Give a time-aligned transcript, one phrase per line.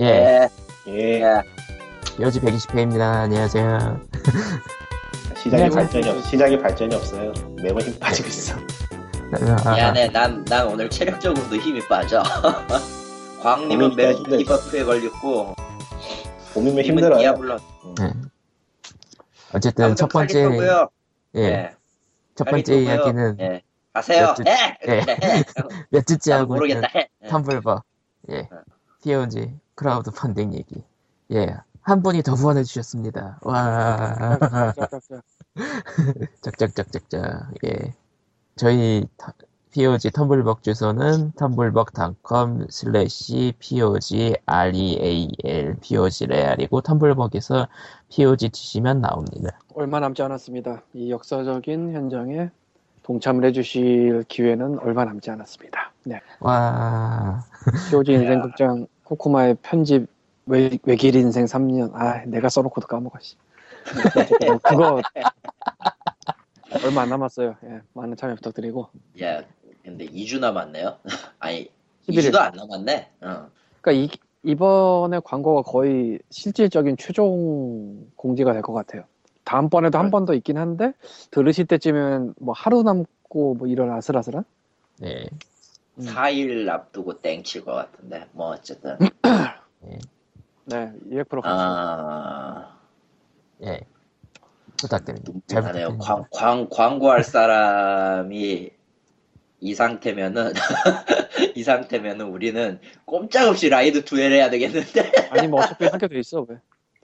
[0.00, 0.48] 예,
[0.86, 1.42] 예, 예.
[2.20, 3.00] 여지 120회입니다.
[3.00, 4.00] 안녕하세요.
[5.36, 7.32] 시작에 네, 발전이 없, 시작에 발전이 없어요.
[7.62, 8.54] 매번 힘 빠지고 있어.
[9.64, 12.22] 아, 미안해, 난, 난 오늘 체력적으로도 힘이 빠져.
[13.42, 14.38] 광님은 힘들어.
[14.38, 15.54] 디버프에 걸렸고,
[16.54, 17.18] 봄이면 님은 힘들어요.
[17.20, 17.56] 디아블로.
[17.98, 18.12] 네.
[19.54, 20.88] 어쨌든 첫 번째, 하겠다고요.
[21.36, 21.74] 예, 예.
[22.34, 22.82] 첫 번째 하겠다고요.
[22.82, 23.62] 이야기는 예.
[23.94, 24.26] 하세요.
[24.26, 24.78] 몇 주- 해!
[24.88, 24.92] 예.
[25.00, 25.44] 해!
[25.90, 26.88] 몇 주째 난 하고 있는 모르겠다.
[26.98, 27.08] 해!
[27.24, 27.28] 예.
[27.28, 27.82] 텀블버,
[28.30, 28.60] 예, 어.
[29.04, 30.82] POG 크라우드 펀딩 얘기.
[31.32, 33.38] 예, 한 분이 더 후원해 주셨습니다.
[33.42, 34.36] 와,
[36.42, 37.52] 짝짝짝짝짝.
[37.64, 37.94] 예,
[38.56, 39.32] 저희 터-
[39.70, 47.68] POG 텀블벅 주소는 텀블벅.com 슬래시 POG REAL POG 레알이고 텀블벅에서
[48.08, 49.60] POG 치시면 나옵니다.
[49.74, 50.82] 얼마 남지 않았습니다.
[50.94, 52.50] 이 역사적인 현장에
[53.04, 55.92] 동참을 해주실 기회는 얼마 남지 않았습니다.
[56.04, 56.20] 네.
[56.40, 57.44] 와,
[57.90, 60.06] POG 인생극장 코코마의 편집
[60.46, 61.94] 외, 외길 인생 3년.
[61.94, 63.18] 아, 내가 써놓고도 까먹어.
[63.20, 63.36] 씨.
[64.16, 65.00] 어쨌든 그거
[66.84, 67.56] 얼마 안 남았어요.
[67.64, 68.88] 예, 많은 참여 부탁드리고.
[69.22, 69.42] 야,
[69.82, 70.98] 근데 2주 남았네요.
[71.38, 71.70] 아니,
[72.08, 72.30] 11일.
[72.32, 73.10] 2주도 안 남았네.
[73.22, 73.48] 어.
[73.80, 74.10] 그러니까 이,
[74.42, 79.04] 이번에 광고가 거의 실질적인 최종 공지가 될 것 같아요.
[79.44, 80.92] 다음번에도 한 번 더 있긴 한데
[81.30, 84.44] 들으실 때쯤엔 뭐 하루 남고 뭐 이런 아슬아슬한?
[84.98, 85.38] 네, 음.
[85.98, 88.26] 4일 앞두고 땡칠 것 같은데.
[88.32, 88.96] 뭐, 어쨌든.
[90.64, 91.42] 네, 200% 가죠.
[91.44, 92.78] 아,
[93.64, 93.80] 예,
[94.78, 95.32] 부탁드립니다.
[95.46, 95.96] 잘 하네요.
[95.96, 96.04] 부탁드립니다.
[96.04, 98.70] 광, 광, 광고할 사람이
[99.60, 100.52] 이 상태면은,
[101.56, 105.28] 이 상태면은 우리는 꼼짝없이 라이드 투엘 해야 되겠는데?
[105.30, 106.56] 아니 뭐 어차피 하게 돼 있어 왜?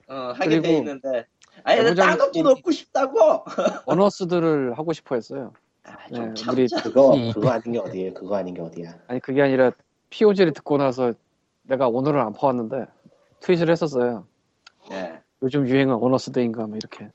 [0.07, 1.25] 어, 하게 돼 그리고 있는데.
[1.63, 3.45] 아니, 나 것도 넣고 싶다고!
[3.85, 5.53] Unearthed를 하고 싶어 했어요.
[5.85, 6.51] 아, 네, 좀 참자.
[6.51, 8.13] 우리 그거 이- 그거 아닌 게 어디예요?
[8.13, 8.95] 그거 아닌 게 어디야?
[9.07, 9.71] 아니 그게 아니라
[10.09, 11.13] POG를 듣고 나서
[11.63, 12.85] 내가 오늘은 안 퍼왔는데
[13.41, 14.25] 트윗을 했었어요.
[14.91, 15.19] 예.
[15.43, 17.09] 요즘 유행은 Unearthed인가 뭐 이렇게.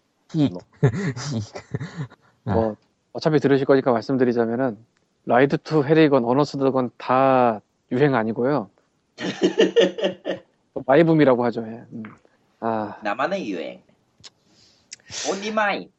[2.45, 2.77] 뭐
[3.13, 4.79] 어차피 들으실 거니까 말씀드리자면은
[5.27, 7.61] Ride to Hell이건 Unearthed건 다
[7.92, 8.70] 유행 아니고요.
[10.86, 11.63] my boom이라고 하죠.
[11.67, 11.85] 예.
[11.92, 12.03] 음.
[12.61, 13.83] 아 나만의 유행.
[15.30, 15.91] only mine.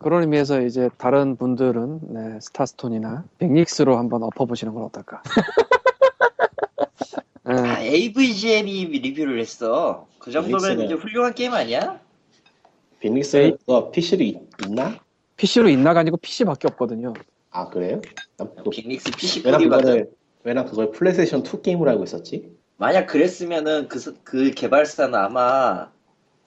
[0.00, 5.22] 그런 의미에서 이제 다른 분들은 네, 스타스톤이나 Big Rigs로 한번 엎어보시는 건 어떨까?
[7.48, 10.06] 예, 아, AVGN이 리뷰를 했어.
[10.18, 12.00] 그 정도면 Big Rigs는- 이제 훌륭한 게임 아니야?
[13.02, 13.52] 에이.
[13.60, 14.36] 그거 PC로 있,
[14.74, 14.98] 나
[15.36, 17.12] PC로 있나가 아니고 PC밖에 없거든요.
[17.50, 18.00] 아 그래요?
[18.36, 19.58] 난 그거, Big Rigs PC 왜나.
[19.58, 20.10] 그거를
[20.44, 22.50] 왜나 그걸 플레이스테이션 2 게임으로 알고 있었지?
[22.76, 25.90] 만약 그랬으면은 그, 스- 그 개발사는 아마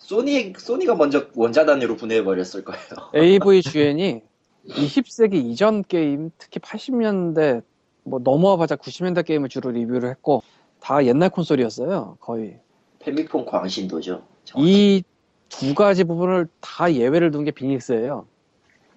[0.07, 2.83] 소니 소니가 먼저 원자 단위로 분해해 버렸을 거예요.
[3.15, 4.21] AVGN이
[4.67, 7.63] 20세기 이전 게임, 특히 80년대
[8.03, 10.43] 뭐 넘어와봤자 90년대 게임을 주로 리뷰를 했고
[10.81, 12.17] 다 옛날 콘솔이었어요.
[12.19, 12.59] 거의
[12.99, 14.23] 패미콘 광신도죠.
[14.57, 15.03] 이
[15.49, 18.25] 두 가지 부분을 다 예외를 둔게 Big Rigs예요.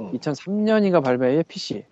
[0.00, 0.12] 음.
[0.12, 1.84] 2003년인가 발매의 PC.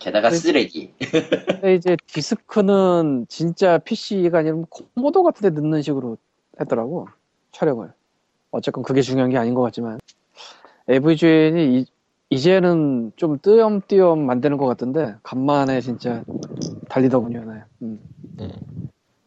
[0.00, 0.92] 게다가 그- 쓰레기.
[1.46, 6.18] 근데 이제 디스크는 진짜 PC가 아니라 뭐 코모도 같은 데 넣는 식으로
[6.60, 7.06] 했더라고
[7.54, 7.92] 촬영을
[8.50, 9.98] 어쨌건 그게 중요한 게 아닌 것 같지만
[10.90, 11.86] AVGN이 이,
[12.30, 16.22] 이제는 좀 띄엄띄엄 만드는 것 같던데 간만에 진짜
[16.88, 17.62] 달리더군요 네.
[17.82, 18.00] 음.
[18.36, 18.48] 네.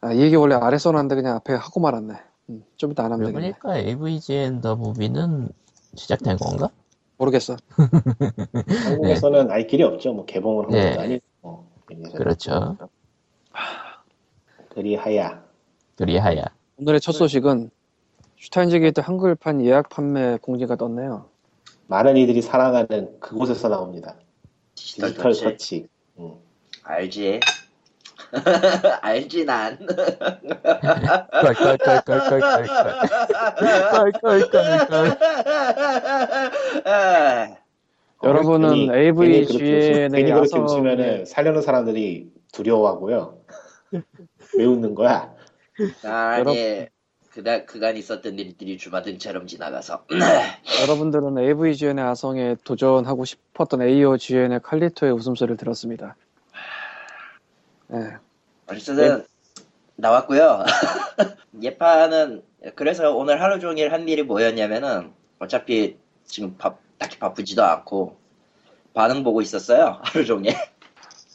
[0.00, 2.14] 아, 이 얘기 원래 아래 써놨는데 그냥 앞에 하고 말았네
[2.50, 5.48] 음, 좀 이따 안 하면 되겠네 보니까 AVGN 더 무비는
[5.94, 6.70] 시작된 건가?
[7.16, 7.56] 모르겠어
[8.84, 10.12] 한국에서는 알 길이 없죠.
[10.12, 10.90] 뭐 개봉을 한 네.
[10.90, 11.24] 것도 아니고.
[11.42, 12.16] 어, 얘기해서.
[12.16, 12.76] 그렇죠.
[14.68, 15.42] 그리 하야.
[15.96, 16.44] 그리하야.
[16.78, 17.70] 오늘의 첫 소식은
[18.40, 21.28] Steins Gate 한글판 예약 판매 공지가 떴네요.
[21.88, 24.14] 많은 이들이 사랑하는 그곳에서 나옵니다.
[24.76, 25.44] 디지털, Digital Touch.
[25.44, 25.88] Touch.
[26.20, 26.34] 응.
[26.84, 27.40] 알지.
[29.02, 29.76] 알지 난.
[38.22, 41.24] 여러분은 AVGN에 와서 웃으면은 네.
[41.24, 43.38] 살려는 사람들이 두려워하고요.
[44.58, 45.34] 왜 웃는 거야?
[46.04, 46.86] 아니
[47.38, 50.06] 그다 그간 있었던 일들이 주마등처럼 지나가서
[50.82, 56.16] 여러분들은 AVGN의 아성에 도전하고 싶었던 AOGN의 칼리토의 웃음소리를 들었습니다.
[57.86, 58.16] 네.
[58.66, 59.24] 어쨌든
[59.94, 60.64] 나왔고요.
[61.62, 62.42] 예판은
[62.74, 68.16] 그래서 오늘 하루 종일 한 일이 뭐였냐면은 어차피 지금 바, 딱히 바쁘지도 않고
[68.94, 70.56] 반응 보고 있었어요 하루 종일.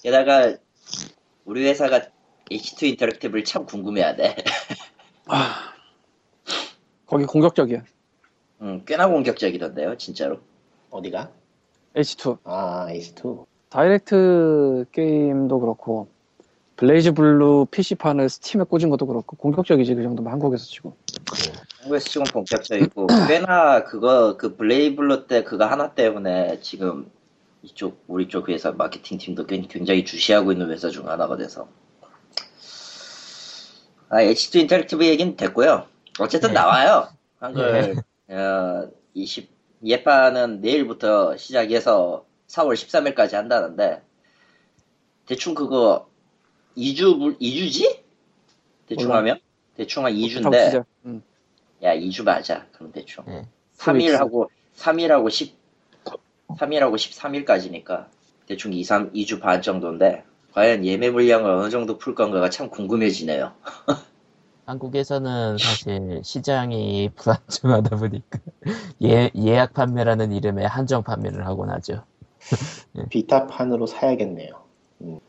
[0.01, 0.53] 게다가
[1.45, 2.01] 우리 회사가
[2.51, 4.35] H2 인터랙티브를 참 궁금해하대.
[7.13, 7.83] 거기 공격적이야.
[8.61, 10.39] 음, 꽤나 공격적이던데요, 진짜로.
[10.89, 11.29] 어디가?
[11.95, 12.37] H2.
[12.43, 13.45] 아, H2.
[13.69, 16.07] Direct Game도 그렇고
[16.75, 20.95] BlazBlue PC판을 Steam에 꽂은 것도 그렇고 공격적이지 그 정도면 한국에서 치고
[21.81, 27.09] 한국에서 지금 본격적이고 꽤나 그거 그 BlazBlue 때 그거 하나 때문에 지금
[27.63, 31.67] 이쪽 우리 쪽 회사 마케팅 팀도 꽤- 굉장히 주시하고 있는 회사 중 하나가 돼서
[34.09, 35.85] 아 H2 Interactive 얘기는 됐고요.
[36.19, 36.53] 어쨌든 네.
[36.53, 37.09] 나와요.
[37.39, 37.95] 한글
[38.29, 39.49] 어, 20
[39.83, 44.01] 예판은 내일부터 시작해서 4월 13일까지 한다는데
[45.25, 46.07] 대충 그거
[46.77, 48.01] 2주 물 2주지?
[48.87, 49.19] 대충 몰라.
[49.19, 49.39] 하면
[49.75, 50.85] 대충 한 2주인데 닥치자.
[51.05, 51.23] 음.
[51.83, 52.65] 야, 2주 맞아.
[52.71, 53.25] 그럼 대충.
[53.27, 53.45] 네.
[53.77, 55.55] 3일하고, 3일하고 10,
[56.57, 58.07] 3일하고 13일까지니까.
[58.47, 60.23] 대충 2, 3, 2주 반 정도인데,
[60.53, 63.53] 과연 예매 물량을 어느 정도 풀 건가가 참 궁금해지네요.
[64.65, 68.39] 한국에서는 사실 시장이 불안정하다 보니까
[69.03, 72.03] 예, 예약 판매라는 이름의 한정 판매를 하곤 하죠.
[73.09, 74.63] 비타판으로 사야겠네요.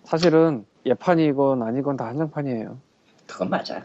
[0.05, 2.79] 사실은 예판이건 아니건 다 한정판이에요.
[3.27, 3.85] 그건 맞아.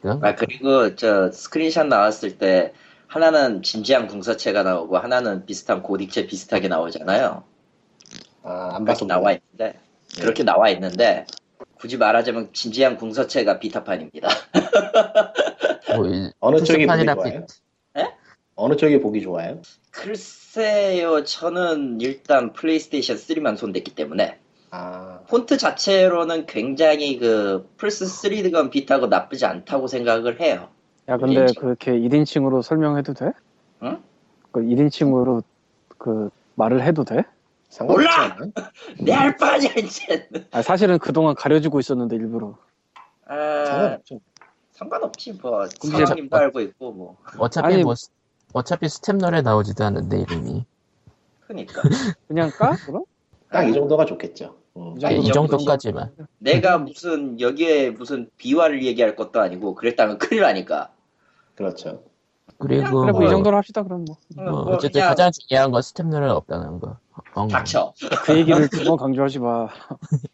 [0.00, 2.72] 그건 아, 그리고 저 스크린샷 나왔을 때,
[3.06, 7.42] 하나는 진지한 궁서체가 나오고, 하나는 비슷한 고딕체 비슷하게 나오잖아요.
[8.42, 9.32] 아, 안 봐서 나와.
[9.32, 9.78] 있는데,
[10.20, 11.26] 그렇게 나와 있는데,
[11.84, 14.28] 굳이 말하자면 진지한 궁서체가 Vita판입니다.
[15.94, 17.46] 뭐 이- 어느 쪽이 보기 좋아요?
[17.98, 18.06] 에?
[18.56, 19.60] 어느 쪽이 보기 좋아요?
[19.90, 24.38] 글쎄요, 저는 일단 플레이스테이션 3만 손댔기 때문에
[24.70, 30.70] 아, 폰트 자체로는 굉장히 그 플스 3건 Vita고 나쁘지 않다고 생각을 해요.
[31.08, 31.58] 야 근데 1인칭.
[31.60, 33.32] 그렇게 1인칭으로 설명해도 돼?
[33.82, 34.02] 응?
[34.52, 35.42] 그 1인칭으로
[35.98, 37.24] 그 말을 해도 돼?
[37.82, 38.24] 몰라!
[38.24, 38.52] 않아요?
[39.00, 40.28] 내 알바냐 이제.
[40.52, 42.56] 아, 사실은 그동안 가려주고 있었는데 일부러
[43.26, 44.20] 아, 상관없죠.
[44.72, 48.10] 상관없지 뭐 이제 사장님도 저- 알고 있고 뭐 어차피 아니, 뭐 스-
[48.52, 50.64] 어차피 staff roll에 나오지도 않는데 이름이
[51.46, 51.82] 그러니까
[52.28, 52.76] 그냥 까?
[52.86, 53.04] 그럼?
[53.50, 54.56] 딱 이 정도가 좋겠죠.
[54.76, 54.94] 음.
[55.00, 60.42] 이 아, 이이 정도- 정도까지만 내가 무슨 여기에 무슨 비화를 얘기할 것도 아니고 그랬다면 큰일
[60.42, 60.92] 나니까.
[61.54, 62.02] 그렇죠.
[62.58, 64.16] 그리고 그래 뭐 뭐, 이 정도로 합시다 그럼 뭐.
[64.36, 66.98] 어, 뭐뭐 어쨌든 그냥 가장 중요한 건 staff roll에는 없다는 거.
[67.34, 67.92] 어, 닥쳐.
[68.24, 69.68] 그 얘기를 두 번 강조하지 마.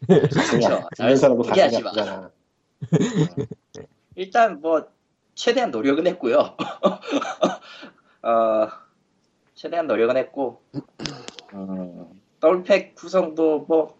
[0.07, 0.87] 닥쳐.
[0.95, 1.91] 듣는 사람도 얘기하지 마.
[4.15, 4.83] 일단 뭐
[5.35, 6.37] 최대한 노력은 했고요.
[8.23, 8.67] 어,
[9.55, 10.61] 최대한 노력은 했고
[11.53, 13.95] 음, 더블팩 구성도 뭐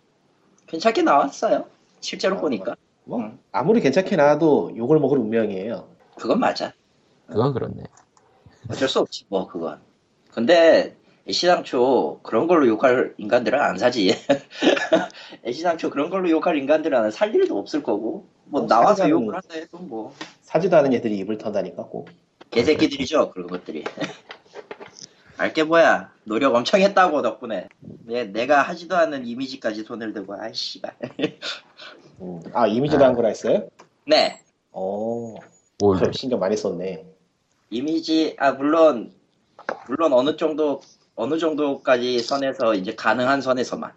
[0.68, 1.66] 괜찮게 나왔어요.
[2.02, 2.75] 실제로 아, 보니까
[3.06, 3.40] 뭐 음.
[3.52, 5.88] 아무리 괜찮게 나와도 욕을 먹을 운명이에요.
[6.18, 6.74] 그건 맞아.
[7.28, 7.84] 그건 그렇네.
[8.72, 9.80] 어쩔 수 없지 뭐 그건.
[10.32, 10.96] 근데
[11.28, 14.16] 애시당초 그런 걸로 욕할 인간들은 안 사지.
[15.46, 19.78] 애시당초 그런 걸로 욕할 인간들은 살 일도 없을 거고 뭐 어, 나와서 욕을 한다 해도
[19.78, 22.10] 뭐 사지도 않은 애들이 입을 턴다니까 꼭.
[22.50, 23.84] 개새끼들이죠 그런 것들이.
[25.38, 27.68] 알게 뭐야 노력 엄청 했다고 덕분에
[28.06, 30.94] 내, 내가 하지도 않는 이미지까지 손을 대고 아이 씨발
[32.22, 32.40] 음.
[32.54, 33.08] 아 이미지도 아.
[33.08, 33.68] 한 거라 했어요?
[34.06, 34.40] 네
[34.72, 35.34] 어,
[35.80, 37.11] 뭘 신경 많이 썼네.
[37.72, 39.14] 이미지 아 물론
[39.88, 40.82] 물론 어느 정도
[41.16, 43.94] 어느 정도까지 선에서 이제 가능한 선에서만.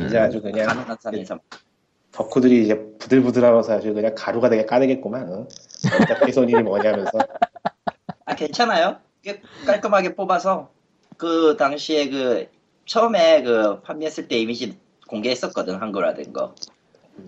[0.00, 1.38] 이제 아주 그냥 가능한 선에서
[2.12, 5.32] 덕후들이 이제 부들부들하면서 아주 그냥 가루가 되게 까대겠구만.
[5.32, 5.48] 어?
[6.02, 7.10] 어차피 손 일이 뭐냐면서.
[8.26, 8.98] 아 괜찮아요.
[9.22, 10.70] 꽤 깔끔하게 뽑아서
[11.16, 12.48] 그 당시에 그
[12.84, 14.78] 처음에 그 판매했을 때 이미지
[15.08, 16.54] 공개했었거든 한글화된 거.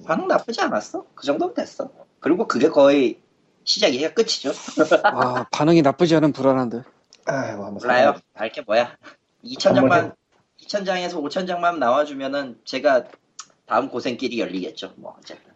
[0.05, 1.07] 반응 나쁘지 않았어?
[1.15, 1.91] 그 정도면 됐어.
[2.21, 3.19] 그리고 그게 거의
[3.65, 4.53] 시작이야 끝이죠
[5.05, 6.83] 아 반응이 나쁘지 않은 불안한데.
[7.27, 8.15] 아이고 한번 몰라요.
[8.35, 8.97] 밝게 뭐야
[9.44, 10.15] 2천장만
[10.61, 13.05] 2천장에서 5천장만 나와주면은 제가
[13.67, 15.53] 다음 고생길이 열리겠죠 뭐 어쨌든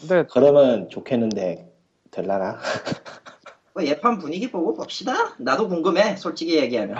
[0.00, 1.70] 근데 그러면 좋겠는데
[2.10, 2.58] 될라나?
[3.74, 6.96] 뭐 예판 분위기 보고 봅시다 나도 궁금해 솔직히 얘기하면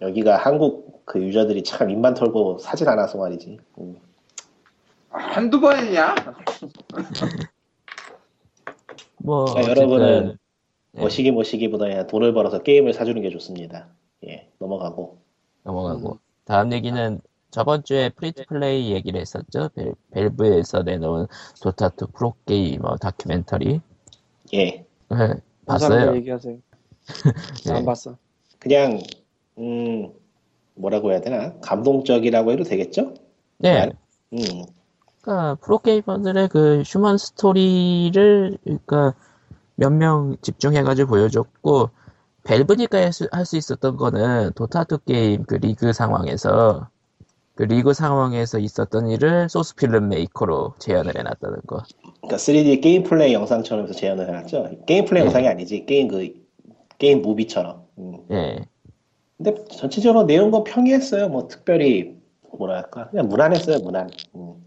[0.00, 3.58] 여기가 한국 그 유저들이 참 입만 털고 사질 않아서 말이지.
[3.78, 3.96] 음.
[5.10, 6.14] 한두 번이냐
[9.18, 10.36] 뭐 자, 어쨌든 여러분은
[10.92, 11.02] 네.
[11.02, 13.88] 머시기 머시기보다 그냥 돈을 벌어서 게임을 사주는 게 좋습니다.
[14.26, 15.18] 예, 넘어가고.
[15.64, 17.20] 넘어가고 다음 얘기는
[17.50, 19.70] 저번 주에 Free to Play 얘기를 했었죠.
[19.74, 21.26] 밸, Valve에서 내놓은
[21.62, 23.80] Dota 2 프로게이머 다큐멘터리.
[24.54, 26.16] 예, 네, 본 사람들 봤어요.
[26.16, 26.58] 얘기하세요.
[27.64, 27.72] 네.
[27.72, 28.16] 안 봤어.
[28.58, 29.00] 그냥
[29.58, 30.12] 음
[30.74, 33.14] 뭐라고 해야 되나 감동적이라고 해도 되겠죠?
[33.58, 33.90] 네,
[34.32, 34.38] 음,
[35.26, 39.14] 그러니까 프로게이머들의 그 휴먼 스토리를 그러니까
[39.74, 41.90] 몇 명 집중해가지고 보여줬고
[42.44, 42.98] Valve니까
[43.32, 46.88] 할수 있었던 거는 Dota 2 게임 그 리그 상황에서
[47.56, 51.82] 그 리그 상황에서 있었던 일을 Source Filmmaker로 재현을 해놨다는 거.
[52.22, 54.84] 그러니까 3D 게임 플레이 영상처럼 해서 재현을 해놨죠.
[54.86, 55.26] 게임 플레이 네.
[55.26, 56.34] 영상이 아니지 게임 그
[56.98, 57.84] 게임 무비처럼.
[57.98, 58.18] 음.
[58.30, 58.66] 예.
[59.38, 61.28] 근데 전체적으로 내용은 평이했어요.
[61.30, 62.16] 뭐 특별히
[62.58, 63.80] 뭐랄까 그냥 무난했어요.
[63.80, 64.10] 무난.
[64.36, 64.65] 음.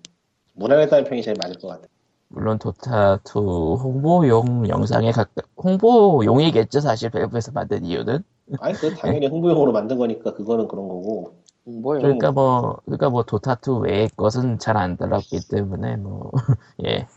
[0.54, 1.88] 무난했다는 평이 제일 맞을 것 같아요.
[2.30, 8.24] 물론 도타2 홍보용 영상에 가까 홍보용이겠죠 사실 밸브에서 만든 이유는
[8.60, 11.34] 아니 그 당연히 홍보용으로 만든 거니까 그거는 그런 거고
[11.66, 12.02] 뭐요?
[12.02, 16.32] 그러니까 뭐 그러니까 뭐 도타2 외의 것은 잘 안 들었기 때문에 뭐
[16.86, 17.08] 예.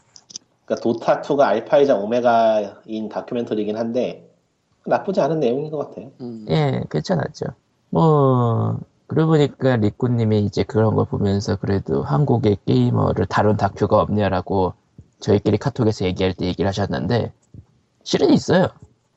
[0.65, 4.31] 그러니까 도타2가 알파이자 오메가인 다큐멘터리긴 한데
[4.87, 6.11] 나쁘지 않은 내용인 것 같아요.
[6.21, 6.47] 음.
[6.49, 7.47] 예, 괜찮았죠.
[7.91, 8.79] 뭐,
[9.12, 14.73] 그러고 보니까 리꾸님이 이제 그런 걸 보면서 그래도 한국의 게이머를 다룬 다큐가 없냐라고
[15.21, 17.31] 저희끼리 카톡에서 얘기할 때 얘기를 하셨는데,
[18.04, 18.69] 실은 있어요.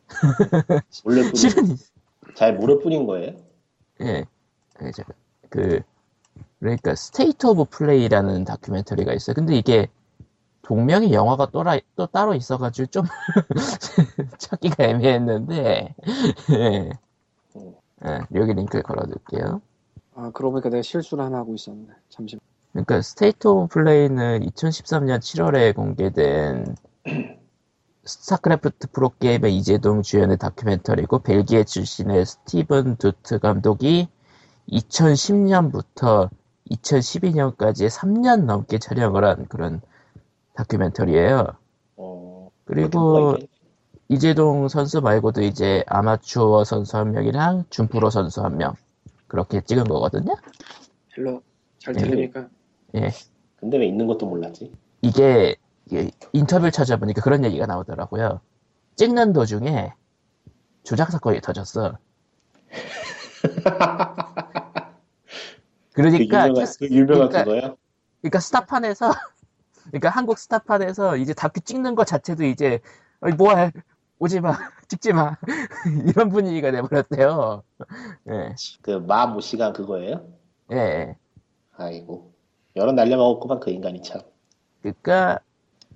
[1.06, 1.80] 모를 뿐인 실은 있,
[2.36, 3.38] 잘 모를 뿐인 거예요.
[4.02, 4.26] 예.
[4.74, 5.04] 그, 저,
[5.50, 5.80] 그,
[6.60, 9.34] 그러니까 State of Play라는 다큐멘터리가 있어요.
[9.34, 9.88] 근데 이게
[10.62, 13.06] 동명의 영화가 또, 라, 또 따로 있어가지고 좀
[14.40, 15.96] 찾기가 애매했는데,
[16.52, 16.90] 예.
[18.06, 19.62] 예, 여기 링크를 걸어둘게요.
[20.16, 21.88] 아 그러고 보니까 내가 실수를 하나 하고 있었네.
[22.10, 22.40] 잠시만.
[22.72, 26.76] 그러니까 State of Play는 2013년 7월에 공개된
[28.06, 34.10] 스타크래프트 프로게이머 이재동 주연의 다큐멘터리고 벨기에 출신의 스티븐 두트 감독이
[34.70, 36.30] 2010년부터
[36.72, 39.82] 2012년까지 3년 넘게 촬영을 한 그런
[40.54, 41.48] 다큐멘터리예요.
[41.98, 43.36] 어, 그리고.
[44.08, 48.76] 이재동 선수 말고도 이제 아마추어 선수 한 명이랑 준프로 선수 한 명
[49.28, 50.36] 그렇게 찍은 거거든요.
[51.18, 51.42] Hello
[51.80, 52.00] 잘 예.
[52.00, 52.48] 들립니까?
[52.96, 53.12] 예.
[53.58, 54.72] 근데 왜 있는 것도 몰랐지?
[55.02, 55.56] 이게,
[55.86, 58.42] 이게 인터뷰를 찾아보니까 그런 얘기가 나오더라고요.
[58.96, 59.94] 찍는 도중에
[60.84, 61.98] 조작 사건이 터졌어.
[65.94, 67.78] 그 그러니까, 유명한, 캐스- 그 유명한 그러니까- 그거요?
[68.22, 69.12] 그러니까 스타판에서,
[69.92, 72.80] 그러니까 한국 스타판에서 이제 다큐 찍는 것 자체도 이제,
[73.38, 73.72] 뭐야,
[74.20, 74.52] 오지 마,
[74.88, 75.36] 찍지 마.
[76.08, 77.64] 이런 분위기가 돼버렸대요.
[78.30, 80.26] 예, 그마 모시간 그거예요?
[80.72, 81.18] 예, 예.
[81.78, 82.34] 아이고
[82.76, 84.22] 여러 날려먹었구만 그 인간이 참.
[84.82, 85.40] 그러니까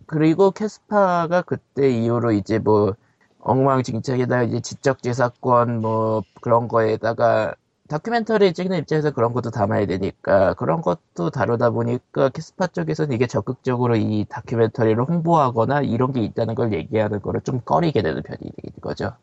[0.06, 2.96] 그리고 캐스파가 그때 이후로 이제 뭐
[3.40, 7.56] 엉망진창에다가 이제 지적재산권 뭐 그런 거에다가
[7.90, 13.96] 다큐멘터리 찍는 입장에서 그런 것도 담아야 되니까 그런 것도 다루다 보니까 캐스파 쪽에서는 이게 적극적으로
[13.98, 19.14] 이 다큐멘터리를 홍보하거나 이런 게 있다는 걸 얘기하는 거를 좀 꺼리게 되는 편이 되는 거죠.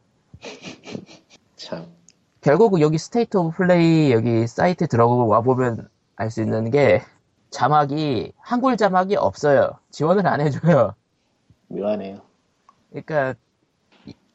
[1.57, 1.87] 참.
[2.41, 7.03] 결국 여기 State of Play 여기 사이트 들어가 보면 알 수 있는 게
[7.51, 9.79] 자막이 한글 자막이 없어요.
[9.91, 10.95] 지원을 안 해줘요.
[11.69, 12.21] 묘하네요.
[12.91, 13.46] 그러니까 이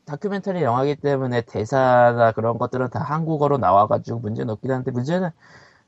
[0.06, 5.30] 다큐멘터리 영화이기 때문에 대사나 그런 것들은 다 한국어로 나와가지고 문제는 없긴 한데 문제는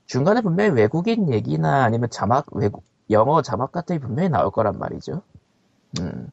[0.06, 5.22] 중간에 분명히 외국인 얘기나 아니면 자막 외국 영어 자막 같은 게 분명히 나올 거란 말이죠.
[6.00, 6.28] 음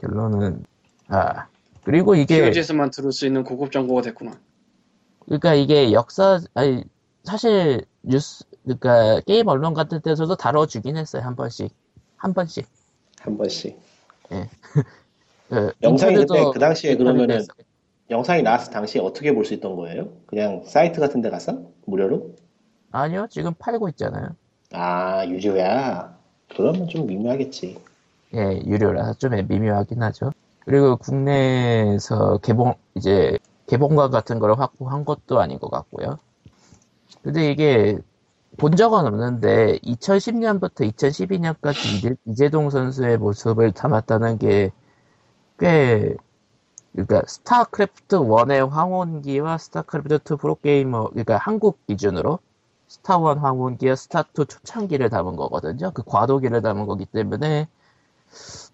[0.00, 0.64] 결론은
[1.08, 1.46] 아
[1.84, 4.32] 그리고 이게 POG에서만 들을 수 있는 고급 정보가 됐구나.
[5.26, 6.84] 그러니까 이게 역사 아니
[7.24, 11.72] 사실 뉴스 그러니까 게임 언론 같은 데서도 다뤄주긴 했어요 한 번씩
[12.16, 12.66] 한 번씩
[13.20, 13.78] 한 번씩.
[15.52, 17.52] 그 영상이 근데 그 당시에 그러면은 인터뷰에서
[18.10, 20.08] 영상이 나왔을 당시에 어떻게 볼 수 있던 거예요?
[20.26, 21.58] 그냥 사이트 같은 데 가서?
[21.86, 22.34] 무료로?
[22.90, 24.28] 아니요 지금 팔고 있잖아요
[24.74, 26.16] 아, 유료야.
[26.56, 27.78] 그러면 좀 미묘하겠지.
[28.34, 30.30] 예 유료라서 좀 미묘하긴 하죠
[30.60, 36.18] 그리고 국내에서 개봉 이제 개봉관 같은 걸 확보한 것도 아닌 것 같고요
[37.22, 37.98] 근데 이게
[38.56, 44.70] 본 적은 없는데 2010년부터 2012년까지 이재동 선수의 모습을 담았다는 게
[45.58, 46.14] 꽤
[46.92, 52.38] 그러니까 스타크래프트 1의 황혼기와 스타크래프트 2 프로게이머 그러니까 한국 기준으로
[52.88, 55.90] 스타 1 황혼기와 스타 2 초창기를 담은 거거든요.
[55.92, 57.68] 그 과도기를 담은 거기 때문에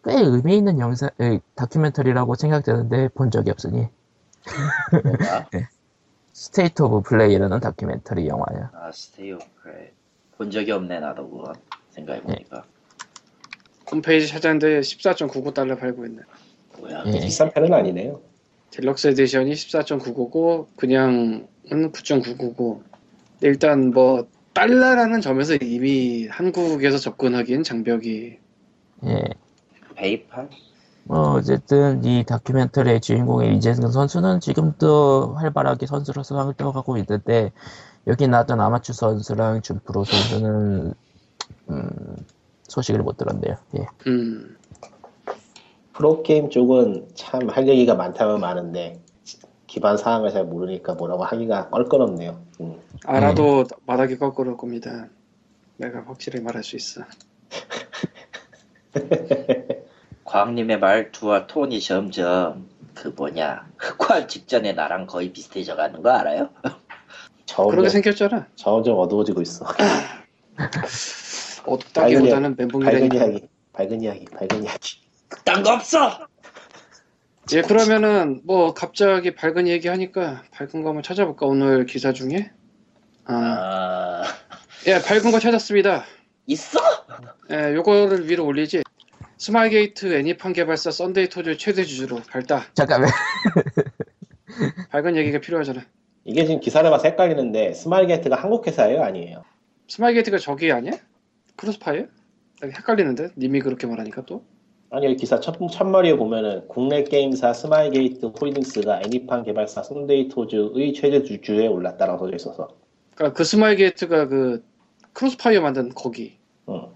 [0.04, 3.88] 꽤 의미 있는 영상 에, 다큐멘터리라고 생각되는데 본 적이 없으니?
[6.32, 8.70] State of Play라는 다큐멘터리 영화예요.
[8.72, 9.92] 아 State of 그래.
[10.36, 11.54] 본 적이 없네 나도 그건
[11.90, 12.64] 생각해보니까
[13.90, 16.22] 홈페이지 찾았는데 14.99달러 팔고 있네.
[16.80, 17.20] 뭐야 예.
[17.20, 18.20] 비싼 편은 아니네요.
[18.70, 22.80] deluxe edition이 14.999고 그냥은 9.999.
[23.40, 28.38] 일단 뭐 달러라는 점에서 이미 한국에서 접근하기엔 장벽이
[29.06, 29.24] 예.
[29.94, 30.50] 페이팔?
[31.04, 37.52] 뭐 어쨌든 이 다큐멘터리의 주인공의 이재승 선수는 지금도 활발하게 선수로서 활동하고 있는데
[38.06, 40.92] 여기 나왔던 아마추어 선수랑 준프로 선수는
[41.70, 42.16] 음,
[42.64, 43.56] 소식을 못 들었네요.
[43.78, 43.86] 예.
[44.06, 44.57] 음
[45.98, 49.00] 프로게임 쪽은 참 할 얘기가 많다면 많은데
[49.66, 52.40] 기반 사항을 잘 모르니까 뭐라고 하기가 껄끄럽네요.
[52.60, 52.80] 음.
[53.04, 55.08] 알아도 말하기 거꾸로 겁니다.
[55.76, 57.02] 내가 확실히 말할 수 있어.
[60.24, 66.50] 과학님의 말투와 톤이 점점 그 뭐냐 흑화 직전에 나랑 거의 비슷해져 가는 거 알아요?
[67.44, 68.46] 점점, 그렇게 생겼잖아.
[68.54, 69.66] 점점 어두워지고 있어.
[71.66, 73.18] 어둡다기보다는 멘붕이라니까.
[73.18, 75.07] 밝은 이야기, 밝은 이야기, 밝은 이야기.
[75.44, 76.26] 딴 거 없어.
[77.52, 82.50] 예, 그러면은 뭐 갑자기 밝은 얘기 하니까 밝은 거 한번 찾아볼까 오늘 기사 중에?
[83.24, 84.22] 아, 아
[84.86, 86.04] 예, 밝은 거 찾았습니다.
[86.46, 86.78] 있어?
[87.50, 88.82] 예, 요거를 위로 올리지.
[89.38, 92.64] 스마일게이트 애니팡 개발사 썬데이 토즈 최대 주주로 발다.
[92.74, 93.10] 잠깐만.
[94.90, 95.82] 밝은 얘기가 필요하잖아.
[96.24, 99.44] 이게 지금 기사를 봐서 헷갈리는데 스마일게이트가 한국 회사예요, 아니에요?
[99.88, 100.92] 스마일게이트가 저기 아니야?
[101.56, 102.06] 크로스파이어?
[102.60, 104.44] 나 헷갈리는데 님이 그렇게 말하니까 또.
[104.90, 111.66] 아니 여기 기사 첫, 첫머리에 보면은 국내 게임사 스마일게이트 홀딩스가 애니팡 개발사 썬데이토즈의 최대 주주에
[111.66, 112.68] 올랐다라고 써져 있어서
[113.14, 114.64] 그러니까 그 스마일게이트가 그
[115.12, 116.38] 크로스파이어 만든 거기.
[116.68, 116.86] 응.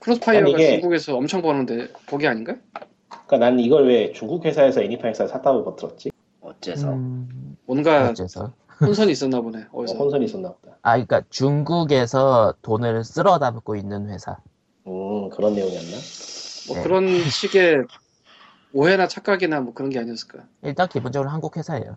[0.00, 2.56] 크로스파이어가 아니, 이게- 중국에서 엄청 버는데 거기 아닌가?
[3.08, 6.10] 그러니까 난 이걸 왜 중국 회사에서 애니팡 회사를 샀다고 못 들었지?
[6.40, 6.92] 어째서?
[6.92, 8.52] 음, 뭔가 어째서?
[8.80, 9.66] 혼선이 있었나 보네.
[9.72, 9.98] 어, 어디서?
[9.98, 10.76] 혼선이 있었나 보다.
[10.82, 14.38] 아, 그러니까 중국에서 돈을 쓸어 담고 있는 회사.
[14.86, 15.96] 음 그런 내용이었나?
[16.66, 16.82] 뭐 네.
[16.82, 17.84] 그런 식의
[18.72, 20.46] 오해나 착각이나 뭐 그런 게 아니었을까.
[20.62, 21.96] 일단 기본적으로 한국 회사예요.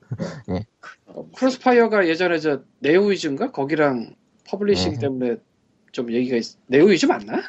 [1.06, 4.14] 어, 크로스파이어가 예전에 저 네오위즈인가 거기랑
[4.48, 4.98] publishing 음.
[4.98, 5.36] 때문에
[5.92, 6.56] 좀 얘기가 있.
[6.66, 7.42] 네오위즈 맞나?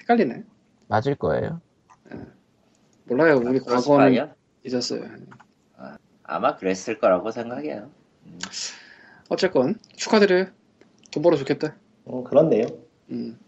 [0.00, 0.44] 헷갈리네.
[0.88, 1.60] 맞을 거예요.
[3.04, 3.40] 몰라요.
[3.44, 4.30] 우리 과거는?
[4.64, 5.08] 잊었어요.
[6.24, 7.90] 아마 그랬을 거라고 생각해요.
[9.28, 10.46] 어쨌건 축하드려요.
[11.12, 11.76] 돈 벌어 좋겠다.
[12.08, 12.68] 음 그런 내용.
[13.10, 13.38] 음.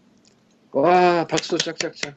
[0.71, 2.15] 와 박수 짝짝짝.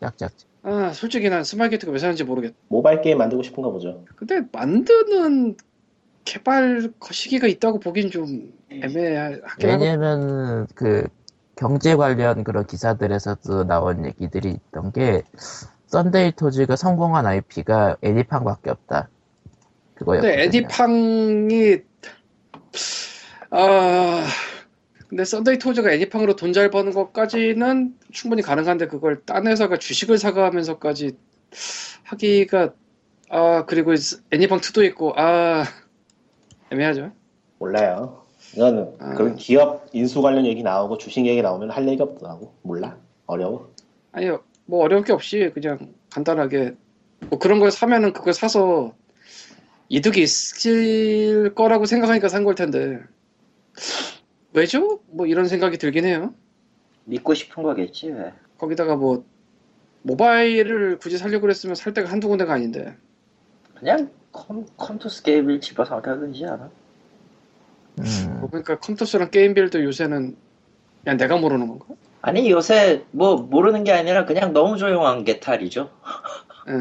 [0.00, 0.32] 짝짝.
[0.62, 2.54] 아 솔직히 난 스마일게이트가 왜 사는지 모르겠다.
[2.68, 4.04] 모바일 게임 만들고 싶은가 보죠.
[4.16, 5.56] 근데 만드는
[6.24, 11.06] 개발 시기가 있다고 보긴 좀 애매하긴 왜냐면 그
[11.56, 15.22] 경제 관련 그런 기사들에서도 나온 얘기들이 있던 게
[15.86, 19.08] 썬데이 토즈가 성공한 IP가 애니팡밖에 없다.
[19.94, 20.34] 그거였거든요.
[20.34, 21.78] 근데 애니팡이
[23.50, 24.26] 아
[25.14, 31.12] 근데 썬데이 토즈가 애니팡으로 돈 잘 버는 것까지는 충분히 가능한데 그걸 딴 회사가 주식을 사가면서까지
[32.02, 32.74] 하기가
[33.30, 33.94] 아 그리고
[34.32, 35.64] 애니팡 2도 있고 아
[36.72, 37.12] 애매하죠.
[37.60, 38.24] 몰라요.
[38.54, 39.14] 이건 아.
[39.14, 42.52] 그런 기업 인수 관련 얘기 나오고 주식 얘기 나오면 할 얘기 없더라고.
[42.62, 42.96] 몰라.
[43.26, 43.72] 어려워.
[44.10, 46.74] 아니요 뭐 어려울 게 없이 그냥 간단하게
[47.30, 48.92] 뭐 그런 걸 사면은 그걸 사서
[49.88, 52.98] 이득이 있을 거라고 생각하니까 산 걸 텐데
[54.54, 55.00] 왜죠?
[55.08, 56.32] 뭐 이런 생각이 들긴 해요.
[57.04, 58.32] 믿고 싶은 거겠지 왜?
[58.56, 59.24] 거기다가 뭐
[60.02, 62.96] 모바일을 굳이 살려고 그랬으면 살 데가 한두 군데가 아닌데
[63.74, 66.70] 그냥 컴, 컴투스 게임을 집어서 하든지 않아?
[68.00, 70.36] 음, 뭐 그러니까 컴퓨터랑 게임빌도 요새는
[71.02, 71.86] 그냥 내가 모르는 건가?
[72.22, 75.90] 아니 요새 뭐 모르는 게 아니라 그냥 너무 조용한 게 탈이죠.
[76.68, 76.72] 예.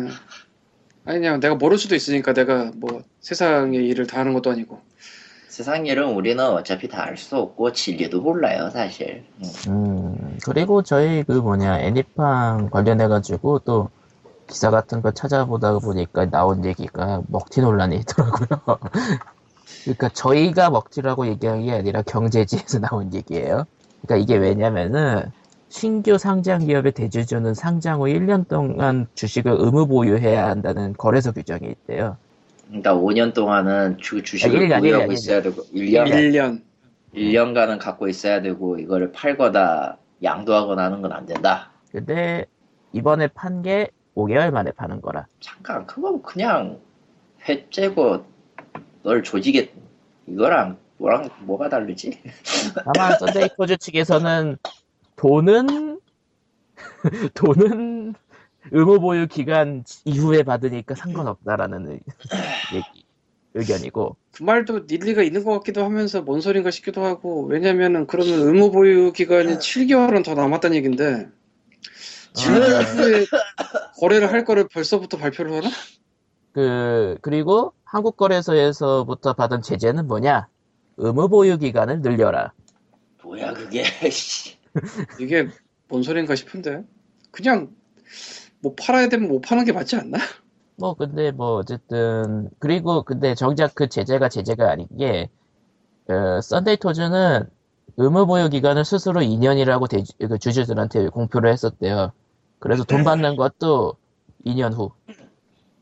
[1.05, 4.79] 아니 그냥 내가 모를 수도 있으니까 내가 뭐 세상의 일을 다 하는 것도 아니고
[5.53, 9.23] 세상 일은 우리는 어차피 다 알 수 없고 진리도 몰라요 사실.
[9.37, 9.51] 음.
[9.67, 13.89] 음, 그리고 저희 그 뭐냐 애니팡 관련해가지고 또
[14.47, 18.47] 기사 같은 거 찾아보다 보니까 나온 얘기가 먹튀 논란이 있더라고요.
[19.83, 23.65] 그러니까 저희가 먹튀라고 얘기한 게 아니라 경제지에서 나온 얘기예요.
[24.01, 25.31] 그러니까 이게 왜냐면은
[25.69, 32.17] 신규 상장 기업의 대주주는 상장 후 1년 동안 주식을 의무 보유해야 한다는 거래소 규정이 있대요.
[32.73, 36.61] 그러니까 5년 동안은 주, 주식을 아, 일 년, 보유하고 일 년, 있어야 되고 1년, 1년
[37.13, 41.71] 1년간은 갖고 있어야 되고 이거를 팔거나 양도하거나 하는 건 안 된다.
[41.91, 42.45] 근데
[42.91, 45.27] 이번에 판 게 5개월 만에 파는 거라.
[45.39, 46.79] 잠깐 그건 그냥
[47.47, 48.25] 해째고
[49.03, 49.71] 널 조지게
[50.27, 52.19] 이거랑 뭐랑 뭐가 다르지?
[52.95, 54.57] 다만 썬데이 토즈 측에서는
[55.15, 55.99] 돈은
[57.35, 58.15] 돈은
[58.71, 61.99] 의무 보유 기간 이후에 받으니까 상관없다라는 의-
[62.73, 63.05] 얘기,
[63.53, 68.71] 의견이고 그 말도 일리가 있는 것 같기도 하면서 뭔 소린가 싶기도 하고 왜냐면은 그러면 의무
[68.71, 71.27] 보유 기간이 7개월은 더 남았다는 얘긴데
[72.33, 73.25] 7개월 후에
[73.99, 75.69] 거래를 할 거를 벌써부터 발표를 하나?
[76.53, 80.47] 그 그리고 한국거래소에서부터 받은 제재는 뭐냐
[80.97, 82.53] 의무 보유 기간을 늘려라.
[83.23, 84.57] 뭐야 그게 씨.
[85.19, 85.47] 이게
[85.87, 86.83] 뭔 소린가 싶은데
[87.31, 87.69] 그냥
[88.63, 90.17] 뭐 팔아야 되면 못 파는 게 맞지 않나?
[90.77, 95.29] 뭐 근데 뭐 어쨌든 그리고 근데 정작 그 제재가 제재가 아닌 게
[96.07, 97.47] 어, 썬데이 토즈는
[97.97, 102.13] 의무 보유 기간을 스스로 2년이라고 대주, 그 주주들한테 공표를 했었대요.
[102.59, 103.97] 그래서 돈 받는 것도
[104.45, 104.91] 2년 후.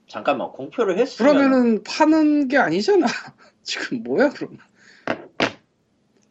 [0.09, 3.05] 잠깐만 공표를 했으면 그러면은 파는 게 아니잖아.
[3.63, 4.57] 지금 뭐야 그럼?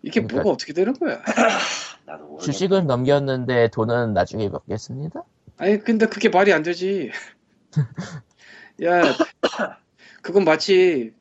[0.03, 1.23] 이게 그러니까- 뭐가 어떻게 되는 거야?
[2.43, 5.23] 주식은 넘겼는데 돈은 나중에 먹겠습니다.
[5.61, 7.11] 아니 근데 그게 말이 안 되지.
[8.83, 9.03] 야,
[10.23, 11.12] 그건 마치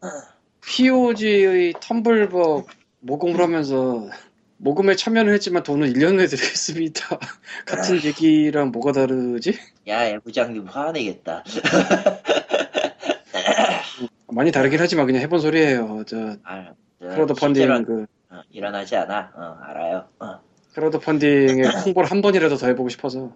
[0.66, 2.68] POG의 텀블벅
[3.02, 4.08] 모금을 하면서
[4.56, 7.20] 모금에 참여는 했지만 돈은 1년 후에 드리겠습니다.
[7.68, 9.60] 같은 얘기랑 뭐가 다르지?
[9.90, 11.44] 야, 애 부장님 화내겠다.
[14.32, 16.04] 많이 다르긴 하지만 그냥 해본 소리예요.
[16.08, 19.34] 저 아, 크라우드 실제로, 펀딩 그 어, 일어나지 않아.
[19.36, 20.08] 어, 알아요.
[20.20, 20.40] 어,
[20.74, 23.36] 크라우드 펀딩의 홍보를 한 번이라도 더 해보고 싶어서.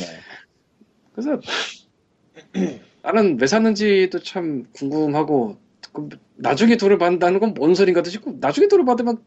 [0.00, 0.18] 네.
[1.12, 1.40] 그래서
[3.02, 5.56] 나는 왜 샀는지도 참 궁금하고
[5.92, 9.22] 그 나중에 돈을 받는다는 건 뭔 소린가 싶고 나중에 돈을 받으면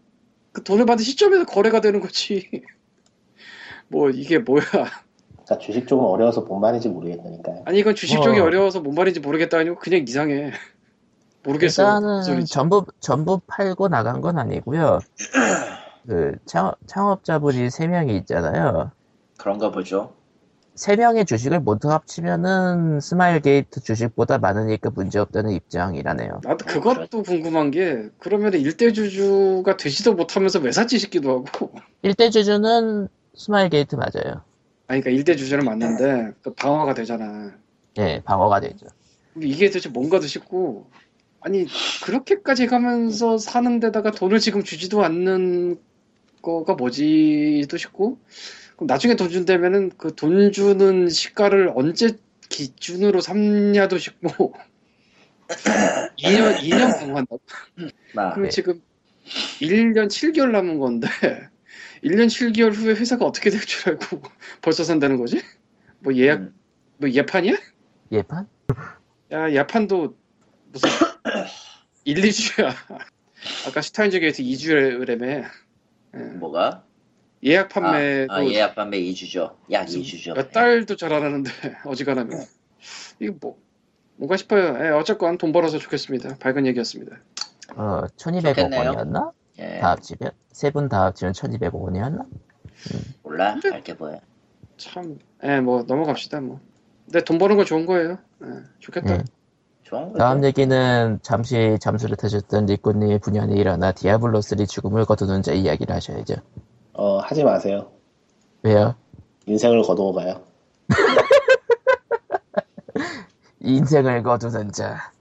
[0.54, 2.50] 그 돈을 받은 시점에서 거래가 되는 거지.
[3.88, 4.64] 뭐 이게 뭐야?
[4.72, 7.64] 그러니까 주식 쪽은 어려워서 뭔 말인지 모르겠다니까요.
[7.66, 8.44] 아니 이건 주식 쪽이 어.
[8.44, 10.52] 어려워서 뭔 말인지 모르겠다 아니고 그냥 이상해.
[11.44, 11.84] 모르겠어.
[11.84, 12.54] 일단은 소리지.
[12.54, 15.00] 전부 전부 팔고 나간 건 아니고요.
[16.08, 18.92] 그 창업, 창업자분이 세 명이 있잖아요.
[19.38, 20.14] 그런가 보죠.
[20.82, 26.42] 세 명의 주식을 모두 합치면은 스마일 게이트 주식보다 많으니까 문제 없다는 입장이라네요.
[26.44, 31.72] 나도 그것도 궁금한 게 그러면 일대 주주가 되지도 못하면서 왜 샀지 싶기도 하고.
[32.02, 34.42] 일대 주주는 스마일 게이트 맞아요.
[34.88, 37.52] 아니 그러니까 일대 주주는 맞는데 그 방어가 되잖아.
[38.00, 38.88] 예, 방어가 되죠.
[39.40, 40.88] 이게 도대체 뭔가도 싶고
[41.42, 41.68] 아니
[42.06, 45.80] 그렇게까지 가면서 사는 데다가 돈을 지금 주지도 않는
[46.42, 48.18] 거가 뭐지도 싶고
[48.82, 52.18] 그럼 나중에 돈 준다면은 그 돈 주는 시가를 언제
[52.50, 54.54] 기준으로 삼냐도 싶고
[56.18, 57.42] 2년 2년 방어한다고
[58.16, 58.50] 나 그럼 네.
[58.50, 58.82] 지금
[59.60, 61.08] 1년 7개월 남은 건데
[62.04, 64.24] 1년 7개월 후에 회사가 어떻게 될 줄 알고
[64.64, 65.42] 벌써 산다는 거지?
[66.00, 66.56] 뭐 예약 음,
[66.98, 67.54] 뭐 예판이야?
[68.12, 68.48] 예판?
[69.32, 70.18] 야, 예판도
[70.72, 70.90] 무슨
[72.04, 72.74] 1, 2주야.
[73.68, 75.46] 아까 슈타인즈 게이트 2주래매.
[76.40, 76.84] 뭐가?
[77.44, 79.56] 예약 판매도 아, 아, 예약 판매 2주죠.
[79.72, 80.36] 약 2주죠.
[80.36, 81.50] 몇 달도 잘 안 하는데
[81.86, 82.44] 어지간하면
[83.20, 83.58] 이거 뭐
[84.18, 84.78] 뭔가 싶어요.
[84.86, 86.38] 예, 어쨌건 돈 벌어서 좋겠습니다.
[86.40, 87.18] 밝은 얘기였습니다.
[87.76, 88.54] 어, 좋겠네요.
[88.54, 89.32] 1200원이었나?
[89.60, 90.32] 예, 다 합치면?
[90.52, 92.26] 세 분 다 합치면 1200원이었나?
[93.24, 93.58] 몰라.
[93.72, 94.20] 알게 뭐야.
[94.78, 96.60] 참, 예, 뭐 넘어갑시다 뭐.
[97.06, 98.18] 근데 돈 버는 거 좋은 거예요.
[98.44, 98.48] 예,
[98.80, 99.14] 좋겠다.
[99.16, 99.24] 예.
[99.84, 100.18] 좋은 거죠.
[100.20, 106.36] 다음 얘기는 잠시 잠수를 타셨던 리코님의 분연이 일어나 디아블로3 죽음을 거두는 자 이야기를 하셔야죠.
[106.94, 107.92] 어, 하지 마세요.
[108.64, 108.96] 왜요?
[109.46, 110.44] 인생을 거두어 가요.
[113.62, 115.12] 인생을 거두는 자.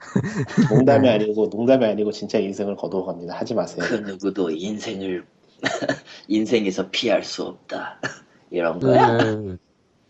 [0.70, 3.34] 농담이 아니고 농담이 아니고 진짜 인생을 거두어 갑니다.
[3.34, 3.84] 하지 마세요.
[3.88, 5.24] 그 누구도 인생을
[6.28, 8.00] 인생에서 피할 수 없다.
[8.50, 9.18] 이런 거야.
[9.18, 9.58] 그,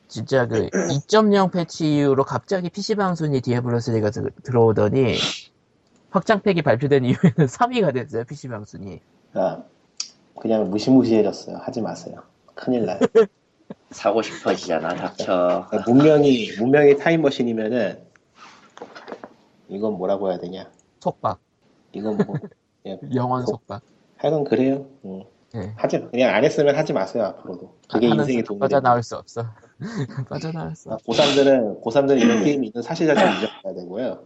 [0.08, 5.16] 진짜 그 2.0 패치 이후로 갑자기 PC방송이 디아블로3가 들어오더니
[6.10, 9.00] 확장팩이 발표된 이후에는 3위가 됐어요, PC방송이.
[9.34, 9.62] 아,
[10.38, 11.56] 그냥 무시무시해졌어요.
[11.58, 12.22] 하지 마세요.
[12.54, 12.98] 큰일 나요.
[13.90, 14.94] 사고 싶어지잖아.
[14.94, 15.68] 닥쳐.
[15.86, 18.02] 문명이 문명이 타임머신이면은
[19.68, 20.70] 이건 뭐라고 해야 되냐?
[21.00, 21.38] 속박.
[21.92, 22.36] 이건 뭐
[23.14, 23.82] 영원 속박.
[24.16, 24.86] 하여간 그래요.
[25.04, 25.24] 응.
[25.56, 25.72] 예.
[25.76, 27.74] 하지 그냥 안 했으면 하지 마세요 앞으로도.
[27.90, 29.44] 그게 인생의 도움이 빠져나올 수 없어.
[30.28, 31.04] 빠져나올 수 아, 없어.
[31.12, 34.22] 고3들은 고3들은 이런 게임이 있는 사실 자체를 잊어버려야 되고요.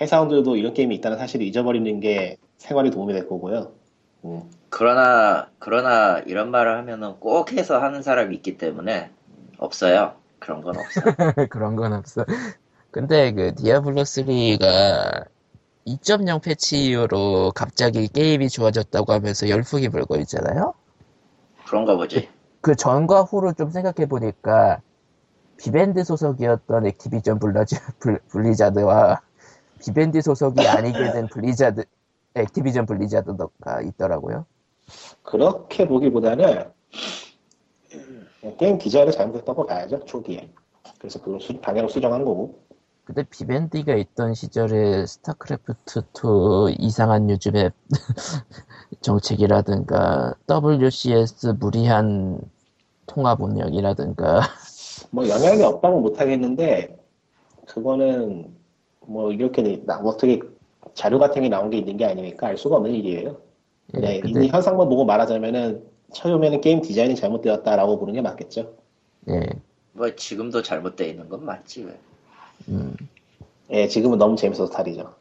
[0.00, 3.72] 회사원들도 이런 게임이 있다는 사실을 잊어버리는 게 생활에 도움이 될 거고요.
[4.24, 4.50] 음.
[4.76, 9.12] 그러나 그러나 이런 말을 하면은 꼭 해서 하는 사람이 있기 때문에
[9.56, 10.14] 없어요.
[10.40, 11.00] 그런 건 없어.
[11.48, 12.24] 그런 건 없어.
[12.90, 15.26] 근데 그 디아블로 3가
[15.86, 20.74] 2.0 패치 이후로 갑자기 게임이 좋아졌다고 하면서 열풍이 불고 있잖아요.
[21.68, 22.28] 그런가 보지.
[22.60, 24.80] 그 전과 후를 좀 생각해 보니까
[25.56, 29.20] 비벤디 소속이었던 액티비전 블라지, 블, 블리자드와
[29.78, 31.84] 비벤디 소속이 아니게 된 블리자드
[32.34, 34.46] 액티비전 블리자드가 있더라고요.
[35.22, 36.70] 그렇게 보기보다는
[38.58, 40.50] 게임 디자인을 잘못했다고 봐야죠 초기에.
[40.98, 42.62] 그래서 그걸 수- 방향을 수정한 거고.
[43.04, 47.70] 근데 비벤디가 있던 시절에 스타크래프트 2 이상한 요즘의
[49.02, 52.40] 정책이라든가 WCS 무리한
[53.06, 54.40] 통합 운영이라든가
[55.10, 56.96] 뭐 영향이 없다고 못하겠는데
[57.66, 58.54] 그거는
[59.06, 60.40] 뭐 이렇게 나- 어떻게
[60.94, 63.36] 자료 같은 게 나온 게 있는 게 아니니까 알 수가 없는 일이에요.
[64.00, 68.74] 네, 예, 근데 이 현상만 보고 말하자면은 처음에는 게임 디자인이 잘못되었다라고 보는 게 맞겠죠.
[69.28, 69.40] 예,
[69.92, 71.98] 뭐 지금도 잘못되어 있는 건 맞지 왜.
[72.68, 72.94] 음,
[73.70, 75.14] 예, 지금은 너무 재밌어서 탈이죠.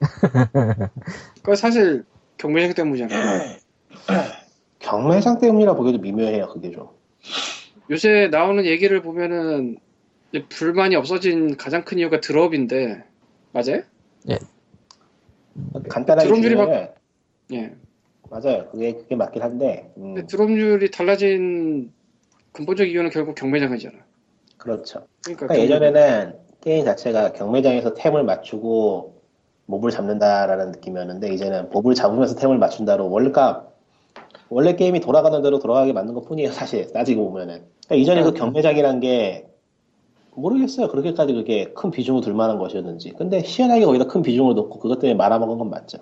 [1.42, 2.04] 그 사실
[2.38, 3.14] 경매장 때문이잖아.
[4.80, 6.88] 경매장 때문이라 보기도 미묘해요, 그게 좀.
[7.90, 9.78] 요새 나오는 얘기를 보면은
[10.48, 13.04] 불만이 없어진 가장 큰 이유가 드롭인데
[13.52, 13.82] 맞아요?
[15.88, 16.88] 간단하게 드럼률이 막- 주면은
[17.52, 17.74] 예.
[18.34, 18.66] 맞아요.
[18.72, 21.92] 그게 그게 맞긴 한데, 음, 근데 드롭률이 달라진
[22.52, 23.94] 근본적 이유는 결국 경매장이잖아.
[24.56, 25.06] 그렇죠.
[25.22, 29.20] 그러니까 그러니까 예전에는 게임 자체가 경매장에서 템을 맞추고
[29.66, 33.72] 몹을 잡는다라는 느낌이었는데 이제는 몹을 잡으면서 템을 맞춘다로 월값
[34.48, 36.92] 원래 게임이 돌아가는 대로 돌아가게 만든 것 뿐이에요, 사실.
[36.92, 37.62] 따지고 보면은.
[37.86, 39.46] 그러니까 이전에 그 경매장이란 게,
[40.34, 40.88] 모르겠어요.
[40.88, 43.12] 그렇게까지 그게 큰 비중을 둘 만한 것이었는지.
[43.12, 45.98] 근데 희한하게 거기다 큰 비중을 놓고 그것 때문에 말아먹은 건 맞죠.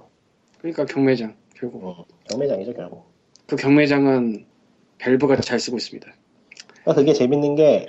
[0.59, 3.05] 그러니까 경매장 결국 어, 경매장이죠, 결국.
[3.47, 4.47] 그 경매장은
[4.99, 6.09] 밸브가 잘 쓰고 있습니다.
[6.81, 7.87] 그러니까 그게 재밌는 게,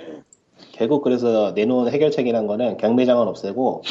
[0.70, 3.82] 결국 그래서 내놓은 해결책이란 거는 경매장은 없애고,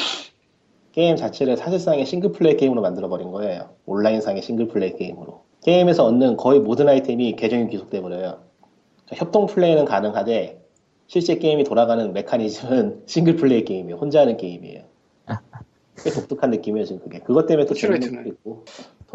[0.92, 3.74] 게임 자체를 사실상의 싱글플레이 게임으로 만들어버린 거예요.
[3.84, 5.42] 온라인상의 싱글플레이 게임으로.
[5.64, 8.20] 게임에서 얻는 거의 모든 아이템이 계정에 귀속돼버려요.
[8.20, 10.62] 그러니까 협동 플레이는 가능하되,
[11.08, 13.96] 실제 게임이 돌아가는 메커니즘은 싱글플레이 게임이에요.
[13.98, 14.82] 혼자 하는 게임이에요.
[16.02, 17.18] 꽤 독특한 느낌이에요, 지금 그게.
[17.18, 18.16] 그것 때문에 또 재밌는.
[18.16, 18.64] 것도 있고.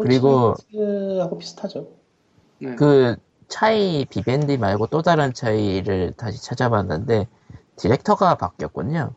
[0.04, 1.88] 그리고- 토치라이트하고 비슷하죠.
[2.58, 2.74] 네.
[2.76, 3.16] 그
[3.48, 7.26] 차이 비벤디 말고 또 다른 차이를 다시 찾아봤는데
[7.76, 9.12] 디렉터가 바뀌었군요.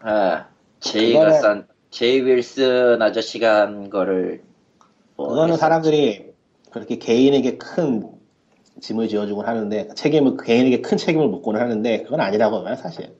[0.00, 0.46] 아,
[0.80, 4.42] 제이가 그거는- 싼 제이 윌슨 아저씨가 한 거를
[5.16, 5.56] 뭐 그거는.
[5.56, 6.32] 사람들이
[6.72, 8.10] 그렇게 개인에게 큰
[8.80, 13.16] 짐을 지어주곤 하는데 책임을 개인에게 큰 책임을 묻고는 하는데 그건 아니라고 봐요 사실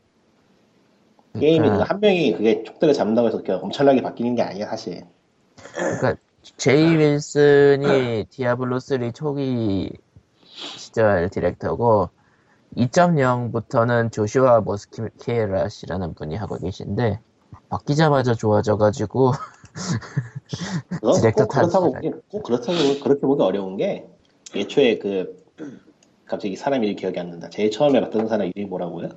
[1.39, 5.05] 게임이 그러니까- 그한 명이 그게 촉대를 잡는다고 해서 엄청나게 바뀌는 게 아니야 사실
[5.73, 6.17] 그러니까
[6.57, 9.91] 제이 윌슨이 디아블로 3 초기
[10.45, 12.11] 시절 디렉터고
[12.77, 17.21] 2.0부터는 조슈아 모스키에라 씨라는 분이 하고 계신데
[17.69, 19.33] 바뀌자마자 좋아져가지고
[21.17, 21.93] 디렉터 그렇다고.
[21.93, 24.07] 보기, 꼭 그렇다고 그렇게 보기 어려운 게
[24.55, 25.45] 애초에 그
[26.27, 29.09] 갑자기 사람 이름이 기억이 안 난다 제일 처음에 봤던 사람 이름이 뭐라고요?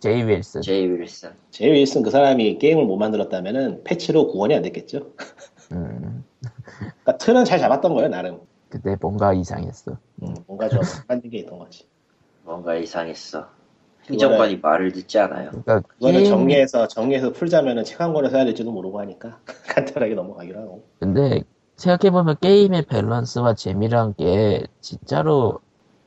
[0.00, 1.30] 제이 윌슨 제이 윌슨.
[1.50, 5.12] 제이 윌슨 그 사람이 게임을 못 만들었다면은 패치로 구원이 안 됐겠죠
[5.72, 6.24] 음,
[7.02, 9.96] 그러니까 틀은 잘 잡았던 거예요 나름 근데 뭔가 이상했어.
[10.22, 11.86] 음, 뭔가 좀 만든 게 있던 거지
[12.44, 13.48] 뭔가 이상했어.
[14.08, 15.50] 행정관이 말을 듣지 않아요.
[15.50, 20.60] 그러니까 그거는 게임- 정리해서 정리해서 풀자면은 책 한 권을 써야 될지도 모르고 하니까 간단하게 넘어가기로
[20.60, 20.84] 하고.
[21.00, 21.42] 근데
[21.76, 25.60] 생각해보면 게임의 밸런스와 재미란 게 진짜로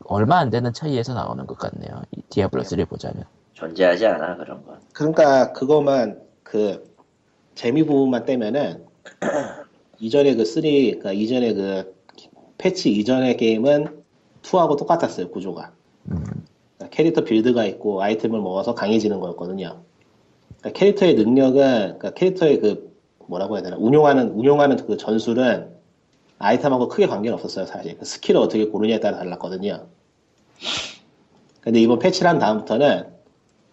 [0.05, 2.01] 얼마 안 되는 차이에서 나오는 것 같네요.
[2.11, 3.23] 이 디아블로 3 보자면.
[3.59, 4.79] 존재하지 않아 그런 건.
[4.93, 6.93] 그러니까 그것만 그
[7.55, 8.85] 재미 부분만 떼면은
[9.99, 11.95] 이전에 그 3, 그러니까 이전에 그
[12.57, 14.03] 패치 이전의 게임은
[14.41, 15.73] 2하고 똑같았어요 구조가.
[16.11, 16.23] 음,
[16.77, 19.81] 그러니까 캐릭터 빌드가 있고 아이템을 먹어서 강해지는 거였거든요.
[20.59, 21.61] 그러니까 캐릭터의 능력은
[21.99, 22.95] 그러니까 캐릭터의 그
[23.27, 25.77] 뭐라고 해야 되나 운용하는 운용하는 그 전술은
[26.39, 29.87] 아이템하고 크게 관계는 없었어요 사실 그 스킬을 어떻게 고르냐에 따라 달랐거든요.
[31.59, 33.18] 근데 이번 패치를 한 다음부터는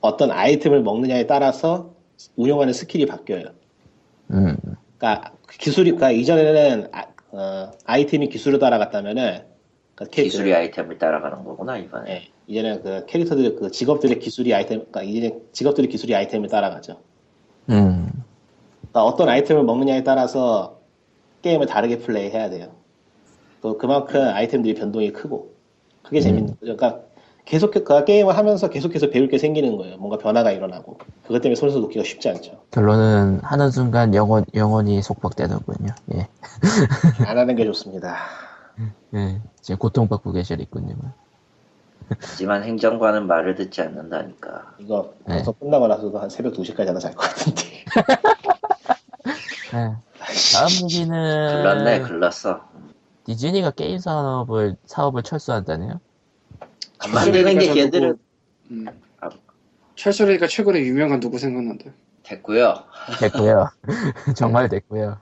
[0.00, 1.94] 어떤 아이템을 먹느냐에 따라서
[2.36, 3.46] 운용하는 스킬이 바뀌어요.
[4.30, 4.56] 음,
[4.98, 6.90] 그러니까 기술이 그러니까 이전에는
[7.84, 9.44] 아이템이 기술을 따라갔다면은
[9.94, 12.10] 그러니까 캐- 기술이 아이템을 따라가는 거구나 이번에.
[12.10, 17.00] 예, 이제는 그 캐릭터들 그 직업들의 기술이 아이템, 그러니까 이제 직업들의 기술이 아이템을 따라가죠.
[17.70, 18.10] 음,
[18.80, 20.80] 그러니까 어떤 아이템을 먹느냐에 따라서
[21.42, 22.74] 게임을 다르게 플레이해야 돼요.
[23.60, 25.54] 그 그만큼 아이템들이 변동이 크고
[26.02, 26.76] 그게 재밌는 거죠.
[26.76, 27.05] 그러니까
[27.46, 29.96] 계속 그 게임을 하면서 계속해서 배울 게 생기는 거예요.
[29.98, 32.60] 뭔가 변화가 일어나고 그것 때문에 손에서 놓기가 쉽지 않죠.
[32.72, 35.94] 결론은 하는 순간 영원, 영원히 속박되는군요.
[36.14, 36.28] 예.
[37.24, 38.16] 안 하는 게 좋습니다.
[39.14, 39.40] 예.
[39.60, 40.96] 지금 고통받고 계시겠군요.
[42.08, 44.74] 하지만 행정관은 말을 듣지 않는다니까.
[44.78, 45.36] 이거 네.
[45.36, 47.62] 방송 끝나고 나서도 한 새벽 2시까지 하다 잘것 같은데.
[49.72, 49.94] 예.
[50.52, 52.60] 다음 얘기는 글렀네 글렀어.
[53.24, 56.00] 디즈니가 게임 산업을 사업을 철수한다네요.
[56.98, 58.18] 안 만드는 게 걔들은
[58.70, 58.86] 음.
[59.20, 59.28] 아.
[59.94, 61.90] 철수라니까 최근에 유명한 누구 생각난다.
[62.22, 62.74] 됐고요.
[63.20, 63.68] 됐고요.
[64.36, 65.18] 정말 됐고요.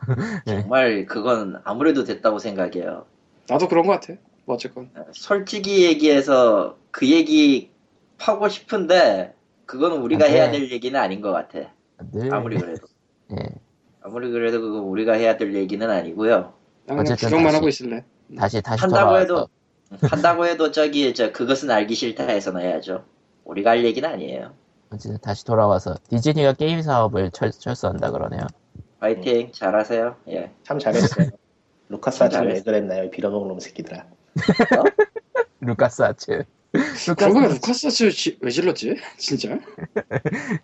[0.46, 0.60] 네.
[0.62, 3.04] 정말 그건 아무래도 됐다고 생각해요.
[3.48, 4.14] 나도 그런 것 같아.
[4.46, 4.90] 뭐 어쨌건.
[5.12, 7.70] 솔직히 얘기해서 그 얘기
[8.18, 9.34] 하고 싶은데
[9.66, 10.36] 그거는 우리가 안 돼.
[10.36, 11.70] 해야 될 얘기는 아닌 것 같아.
[12.12, 12.86] 늘 아무리 그래도.
[13.32, 13.36] 예.
[14.02, 16.54] 아무리 그래도 그거 우리가 해야 될 얘기는 아니고요.
[16.86, 18.04] 난 그냥 어쨌든 구경만 다시- 하고 있을래.
[18.38, 19.48] 다시 다시 한다고 돌아와서 해도
[20.02, 23.04] 한다고 해도 저기 저 그것은 알기 싫다에서는 해야죠.
[23.44, 24.54] 우리가 할 얘기는 아니에요.
[24.90, 28.46] 어쨌든 다시 돌아와서 디즈니가 게임 사업을 철, 철수한다 그러네요.
[29.00, 30.16] 파이팅 잘하세요.
[30.30, 30.50] 예.
[30.62, 31.28] 참 잘했어요.
[31.90, 32.62] 루카스 참 아침에 왜.
[32.62, 33.10] 그랬나요?
[33.10, 34.06] 빌어먹는 놈 새끼들아.
[35.60, 36.44] 루카스 아츠.
[37.18, 38.96] 보니 루카스 지- 왜 질렀지?
[39.18, 39.58] 진짜?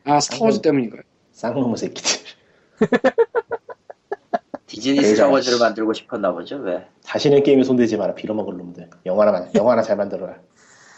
[0.04, 1.02] 아 스타워즈 때문인가요?
[1.32, 2.20] 쌍놈의 새끼들.
[4.66, 6.56] 디즈니 스타워즈를 만들고 싶었나 보죠.
[6.56, 6.86] 왜?
[7.10, 8.14] 다시는 게임에 손대지 마라.
[8.14, 8.88] 빌어먹을 놈들.
[9.04, 10.38] 영화나 만- 영화 나 잘 만들어라.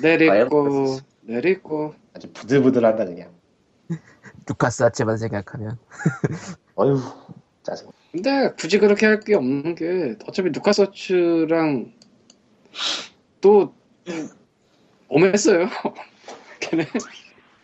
[0.03, 3.33] 내리고 과연 내리고 아주 부들부들한다 그냥.
[4.47, 5.79] 루카스 아츠만 생각하면
[6.77, 7.01] 어휴
[7.63, 7.89] 짜증.
[8.11, 11.93] 근데 굳이 그렇게 할 게 없는 게 어차피 루카스 아츠랑
[13.41, 13.73] 또
[15.09, 15.69] 엄했어요.
[16.61, 16.87] 걔네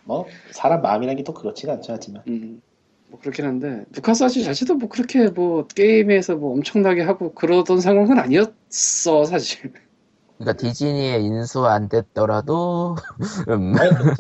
[0.04, 2.22] 뭐 사람 마음이란 게 또 그렇지가 않죠 하지만.
[2.28, 2.62] 음,
[3.08, 9.24] 뭐 그렇긴 한데 루카스워츠 자체도 뭐 그렇게 뭐 게임에서 뭐 엄청나게 하고 그러던 상황은 아니었어
[9.24, 9.72] 사실.
[10.36, 12.96] 그러니까 디즈니에 인수 안 됐더라도
[13.48, 14.14] 음, 망했겠죠.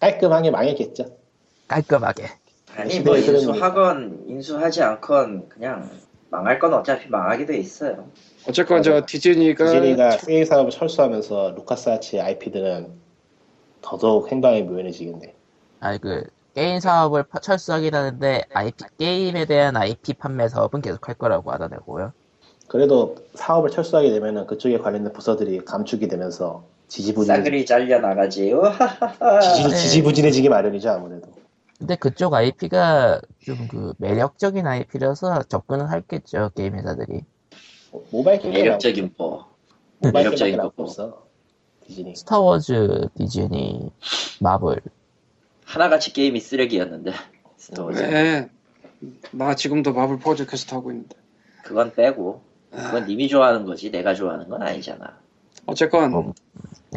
[0.00, 1.16] 깔끔하게 망했겠죠.
[1.68, 2.28] 깔끔하게.
[2.76, 5.90] 아니 뭐 인수하건 인수하지 않건 그냥
[6.30, 8.08] 망할 건 어차피 망하게 돼 있어요.
[8.48, 9.04] 어쨌건 저.
[9.04, 12.88] 디즈니가 디즈니가 게임 사업을 철수하면서 루카스 아츠 IP들은
[13.82, 15.34] 더더욱 행방이 묘연해지겠네.
[15.80, 21.14] 아니 그 게임 사업을 파- 철수하긴 하는데 IP 게임에 대한 IP 판매 사업은 계속 할
[21.14, 22.12] 거라고 하더라고요.
[22.66, 28.62] 그래도 사업을 철수하게 되면은 그쪽에 관련된 부서들이 감축이 되면서 지지부진해, 싸그리 잘려 나가지요.
[29.42, 29.76] 지지, 네.
[29.76, 31.28] 지지부진해지기 마련이죠 아무래도.
[31.78, 37.22] 근데 그쪽 IP가 좀 그 매력적인 IP라서 접근은 했겠죠 게임 회사들이.
[38.10, 39.46] 모바일 게임 매력적인 뭐
[39.98, 40.72] 모바일 매력적인 거.
[40.76, 41.22] 없어.
[41.86, 42.14] 디즈니.
[42.14, 43.90] 스타워즈, 디즈니,
[44.40, 44.80] 마블.
[45.70, 47.12] 하나같이 게임이 쓰레기였는데
[47.56, 48.48] 스타워즈 네.
[49.30, 51.16] 나 지금도 마블 퍼즐 퀘스트 하고 있는데.
[51.62, 55.16] 그건 빼고 그건 님이 좋아하는 거지 내가 좋아하는 건 아니잖아.
[55.66, 56.32] 어쨌건 어.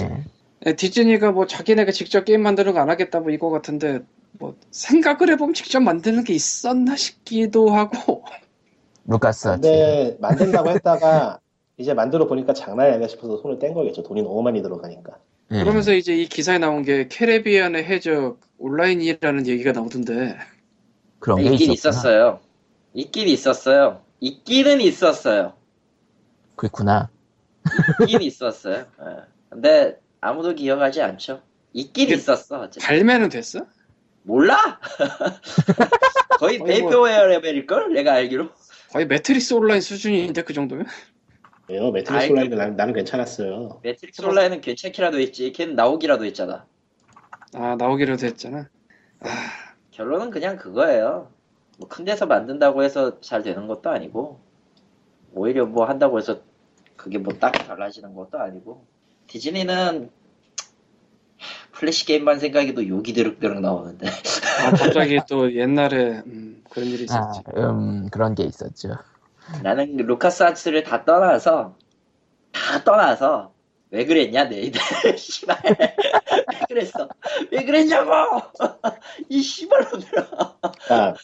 [0.01, 0.23] 예.
[0.61, 3.99] 네, 디즈니가 뭐 자기네가 직접 게임 만드는 거 안 하겠다 뭐 이거 같은데
[4.39, 8.23] 뭐 생각을 해보면 직접 만드는 게 있었나 싶기도 하고
[9.05, 9.49] 루카스.
[9.49, 11.39] 근데 만든다고 했다가
[11.77, 14.01] 이제 만들어 보니까 장난이 아니야 싶어서 손을 뗀 거겠죠.
[14.01, 15.17] 돈이 너무 많이 들어가니까.
[15.51, 15.59] 예.
[15.59, 20.37] 그러면서 이제 이 기사에 나온 게 캐리비안의 해적 온라인이라는 얘기가 나오던데
[21.19, 21.73] 그런 게 있긴 있었구나.
[21.73, 22.39] 있었어요.
[22.93, 24.01] 있긴 있었어요.
[24.19, 25.53] 있기는 있었어요.
[26.55, 27.09] 그렇구나.
[28.01, 28.85] 있긴 있었어요.
[29.01, 29.15] 예.
[29.49, 31.41] 근데 아무도 기억하지 않죠.
[31.73, 32.61] 있긴 이게 있었어.
[32.61, 32.81] 어쨌든.
[32.87, 33.65] 발매는 됐어?
[34.23, 34.79] 몰라?
[36.39, 37.93] 거의 뭐- vaporware 레벨일걸?
[37.93, 38.49] 내가 알기로.
[38.91, 40.85] 거의 매트릭스 온라인 수준인데 그 정도면?
[41.69, 41.91] 왜요?
[41.91, 42.33] 매트릭스 아이고.
[42.33, 43.79] 온라인은 나는, 나는 괜찮았어요.
[43.83, 45.51] 매트릭스 온라인은 괜찮기라도 했지.
[45.53, 46.65] 걔는 나오기라도 했잖아.
[47.55, 48.67] 아 나오기라도 했잖아
[49.91, 51.31] 결론은 그냥 그거예요.
[51.77, 54.39] 뭐 큰 데서 만든다고 해서 잘 되는 것도 아니고
[55.33, 56.41] 오히려 뭐 한다고 해서
[56.95, 58.85] 그게 뭐 딱 달라지는 것도 아니고
[59.27, 60.09] 디즈니는
[61.71, 67.41] 플래시 게임만 생각해도 욕이 드륵드륵 나오는데 아 갑자기 또 옛날에 음, 그런 일이 아, 있었지
[67.57, 68.89] 음, 그런 게 있었죠.
[69.61, 71.77] 나는 루카스 아츠를 다 떠나서
[72.51, 73.53] 다 떠나서
[73.91, 74.79] 왜 그랬냐 너희들
[75.17, 75.95] 씨발 왜
[76.67, 77.07] 그랬어
[77.51, 78.11] 왜 그랬냐고
[79.29, 80.27] 이 씨발놈들아
[80.61, 81.15] 그러니까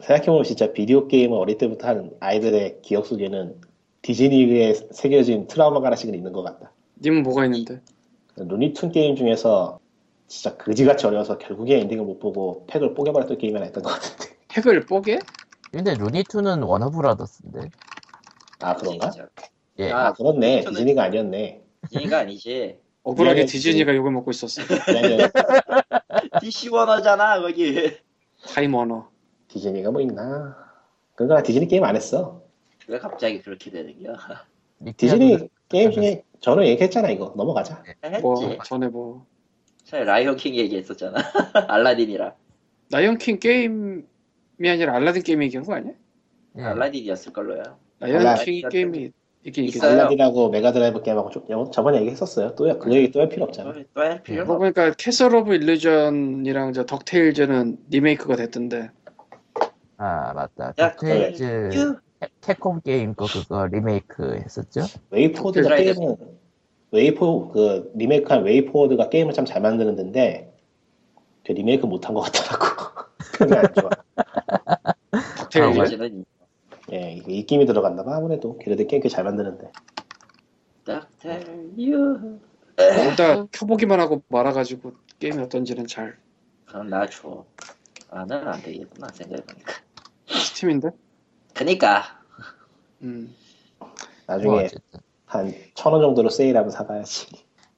[0.00, 3.60] 생각해보면 진짜 비디오 게임을 어릴 때부터 하는 아이들의 기억 속에는
[4.02, 6.72] 디즈니에 새겨진 트라우마가 하나씩은 있는 것 같다.
[7.02, 7.80] 님은 뭐가 있는데?
[8.36, 9.80] 루니툰 게임 중에서
[10.28, 14.36] 진짜 그지같이 어려워서 결국에 엔딩을 못 보고 팩을 뽀개버렸던 게임이 하나 있던 것 같은데.
[14.52, 15.18] 팩을 뽀개?
[15.70, 17.70] 근데 루니툰은 워너브라더스인데.
[18.60, 19.10] 아 그런가?
[19.78, 19.90] 예.
[19.92, 20.62] 아 그렇네.
[20.64, 21.62] 루니툰은- 디즈니가 아니었네.
[21.90, 25.30] 디즈니가 아니지 억울하게 미안해, 디즈니가 욕을 먹고 있었어 그냥
[26.40, 27.96] DC 워너잖아 거기
[28.52, 29.08] 타임 워너
[29.48, 30.56] 디즈니가 뭐 있나?
[31.14, 32.42] 그러니까 나 디즈니 게임 안 했어.
[32.88, 34.14] 왜 갑자기 그렇게 되는겨
[34.96, 37.82] 디즈니 게임 중에 저는 얘기했잖아 이거 넘어가자.
[38.04, 39.26] 했지 뭐 전에 뭐
[39.84, 41.18] 전에 라이언 킹 얘기했었잖아
[41.68, 42.32] 알라딘이랑
[42.90, 44.02] 라이언 킹 게임이
[44.66, 45.92] 아니라 알라딘 게임 얘기한 거 아니야?
[46.58, 46.62] 예.
[46.62, 47.62] 알라딘이었을걸요
[48.00, 49.10] 라이언킹 알라딘 게임이
[49.44, 49.92] 있겠지 있어요.
[49.92, 52.54] 알라딘하고 메가드라이브 게임하고 좀- 저번에 얘기했었어요.
[52.56, 53.72] 또그 얘기 또 할 필요 없잖아.
[53.94, 58.90] 또 할 필요는 그러고 보니까 캐슬 오브 일루전이랑 저 덕테일즈는 리메이크가 됐던데
[59.98, 60.74] 아, 맞다.
[60.78, 61.90] 야, 덕테일즈
[62.20, 64.82] 없 캡콤 게임 거 그거 리메이크 했었죠?
[65.10, 65.94] 웨이포워드가 드라이브.
[65.94, 66.16] 게임은
[66.90, 70.52] 웨이포 그 리메이크한 웨이포워드가 게임을 참 잘 만드는 데인데
[71.46, 73.06] 그 리메이크 못한 것 같더라고.
[73.38, 73.90] 그게 안 좋아.
[75.62, 76.24] 덕테일즈 아, 는
[76.92, 78.56] 예, 이게 입김이 들어갔나 봐 아무래도.
[78.58, 79.70] 걔네들 게임 꽤 잘 만드는데.
[80.84, 82.38] 닥터유
[82.78, 86.16] 일단 켜보기만 하고 말아가지고 게임이 어떤지는 잘
[86.66, 87.44] 그럼 나 줘.
[88.10, 89.72] 나는 안 되겠구나 생각해보니까.
[90.28, 90.90] 스팀인데
[91.54, 92.20] 그니까
[93.02, 93.34] 음.
[94.26, 95.00] 나중에 뭐 어쨌든.
[95.26, 97.26] 한 천 원 정도로 세일하면 사가야지.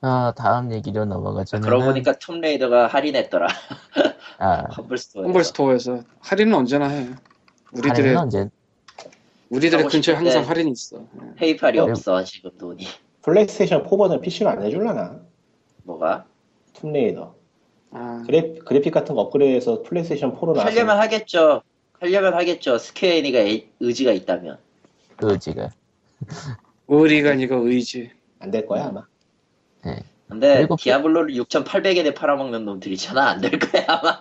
[0.02, 3.48] 아, 다음 얘기로 넘어가자면 그러고 보니까 툼레이더가 할인했더라.
[4.38, 5.24] 아, 험블스토어.
[5.24, 7.08] 험블 스토어에서 할인은 언제나 해
[7.72, 8.48] 우리들의 언제
[9.50, 10.14] 우리들의 근처에.
[10.14, 11.34] 항상 할인이 있어 예.
[11.36, 12.86] 페이팔이 어, 없어 지금 돈이.
[13.22, 15.20] 플레이스테이션 4 버전 PC로 안 해줄라나?
[15.84, 16.24] 뭐가?
[16.74, 17.34] 툼레이더.
[17.92, 20.62] 아, 그래, 그래픽 같은 거 업그레이드해서 플레이스테이션 4로 나왔어.
[20.70, 21.62] 하려면 하겠죠.
[21.98, 22.78] 하려면 하겠죠.
[22.78, 23.40] 스퀘어 에닉스가
[23.80, 24.58] 의지가 있다면.
[25.16, 25.70] 그 의지가.
[26.88, 29.04] 의리가 아니고 의지 안 될 거야 아마.
[30.28, 33.28] 근데 그리고 디아블로를 6,800엔에 팔아먹는 놈들이잖아.
[33.30, 34.16] 안 될 거야 아마.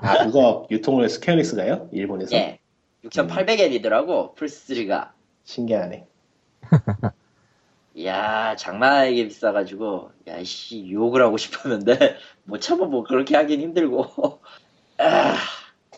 [0.00, 1.88] 아 그거 유통을 스퀘어닉스가요?
[1.92, 2.36] 일본에서?
[2.36, 2.57] 예.
[3.04, 5.10] 6,800엔이더라고 플스3가.
[5.44, 6.06] 신기하네.
[7.94, 14.40] 이야 장난 아니게 비싸가지고 야씨 욕을 하고 싶었는데 못 참아 뭐 그렇게 하긴 힘들고
[14.98, 15.34] 아,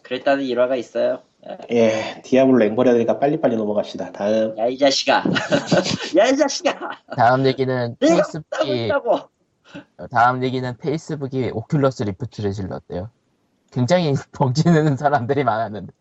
[0.02, 1.22] 그랬다는 일화가 있어요
[1.72, 4.12] 예, 디아블로 랭버려야 되니까 빨리빨리 넘어갑시다.
[4.12, 4.56] 다음.
[4.58, 5.24] 야 이 자식아.
[6.18, 6.78] 야 이 자식아.
[7.16, 9.20] 다음 얘기는 페이스북이 따고
[10.10, 13.10] 다음 얘기는 페이스북이 오큘러스 리프트를 질렀대요.
[13.72, 15.92] 굉장히 벙찌는 사람들이 많았는데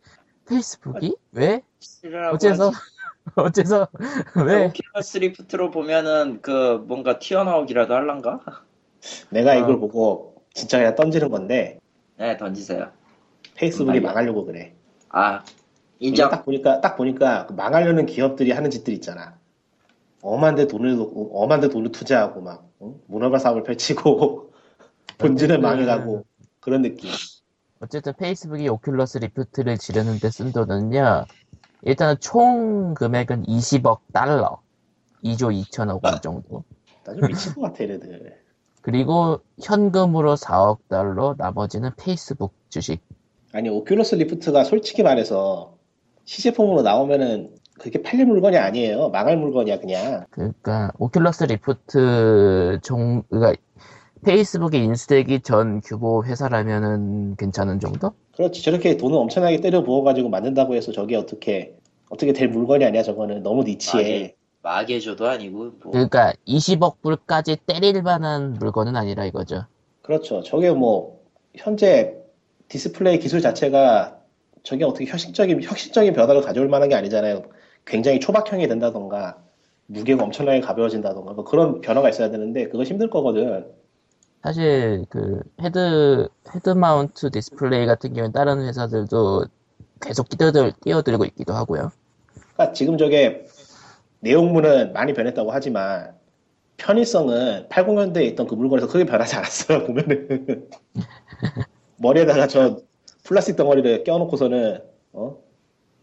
[0.49, 1.61] 페이스북이 왜?
[2.03, 2.35] 있다고.
[2.35, 2.71] 어째서?
[3.35, 3.87] 어째서?
[4.45, 4.69] 왜?
[4.71, 8.41] 오큘러스 리프트로 보면은 그 뭔가 튀어나오기라도 할란가?
[9.29, 9.55] 내가 아.
[9.55, 11.79] 이걸 보고 진짜 그냥 던지는 건데
[12.17, 12.91] 네 던지세요.
[13.55, 14.73] 페이스북이 음, 망하려고 그래.
[15.09, 15.43] 아
[15.99, 16.29] 인정.
[16.29, 19.37] 딱 보니까 딱 보니까 그 망하려는 기업들이 하는 짓들 있잖아.
[20.21, 22.95] 엄한데 돈을 엄한데 돈을 투자하고 막 응?
[23.07, 24.51] 문어발 사업을 펼치고
[25.19, 26.25] 본질은 어쨌든- 망해가고
[26.59, 27.09] 그런 느낌.
[27.81, 31.25] 어쨌든 페이스북이 오큘러스 리프트를 지르는데 쓴 돈은요.
[31.83, 34.59] 일단 총 금액은 20억 달러.
[35.23, 36.63] 2조 2천억 원 정도.
[37.05, 38.37] 나 좀 미친 것 같아 얘네들.
[38.81, 43.01] 그리고 현금으로 4억 달러, 나머지는 페이스북 주식.
[43.53, 45.77] 아니 오큘러스 리프트가 솔직히 말해서
[46.25, 49.09] 시제품으로 나오면은 그렇게 팔릴 물건이 아니에요.
[49.09, 50.25] 망할 물건이야 그냥.
[50.31, 53.61] 그러니까 오큘러스 리프트 종 그러니까
[54.23, 58.11] 페이스북에 인수되기 전 규모 회사라면은 괜찮은 정도?
[58.35, 61.75] 그렇지 저렇게 돈을 엄청나게 때려 부어가지고 만든다고 해서 저게 어떻게
[62.09, 64.35] 어떻게 될 물건이 아니야 저거는 너무 niche해.
[64.61, 69.65] 마개조도 아니고 뭐 그러니까 20억 불까지 때릴 만한 물건은 아니라 이거죠.
[70.01, 70.41] 그렇죠.
[70.43, 71.21] 저게 뭐
[71.55, 72.15] 현재
[72.67, 74.17] 디스플레이 기술 자체가
[74.63, 77.43] 저게 어떻게 혁신적인 혁신적인 변화를 가져올 만한 게 아니잖아요.
[77.85, 79.37] 굉장히 초박형이 된다던가
[79.85, 83.65] 무게가 엄청나게 가벼워진다던가 뭐 그런 변화가 있어야 되는데 그거 힘들 거거든.
[84.43, 89.45] 사실 그 head head mount display 같은 경우는 다른 회사들도
[90.01, 91.91] 계속 뛰어들, 뛰어들고 있기도 하고요.
[92.53, 93.45] 그러니까 지금 저게
[94.21, 96.13] 내용물은 많이 변했다고 하지만
[96.77, 99.85] 편의성은 80년대에 있던 그 물건에서 크게 변하지 않았어요.
[99.85, 100.69] 보면은
[101.97, 102.77] 머리에다가 저
[103.23, 104.81] 플라스틱 덩어리를 껴놓고서는
[105.13, 105.37] 어?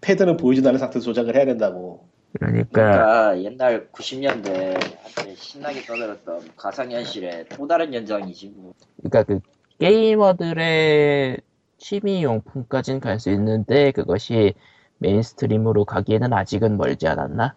[0.02, 2.06] 패드는 보이지도 않는 상태에서 조작을 해야 된다고.
[2.32, 8.72] 그러니까 그러니까 옛날 90년대 한때 신나게 떠들었던 가상현실의 또 다른 연장이지 뭐.
[8.98, 9.40] 그러니까 그
[9.78, 11.38] 게이머들의
[11.78, 14.54] 취미 용품까지는 갈 수 있는데 그것이
[14.98, 17.54] mainstream으로 가기에는 아직은 멀지 않았나?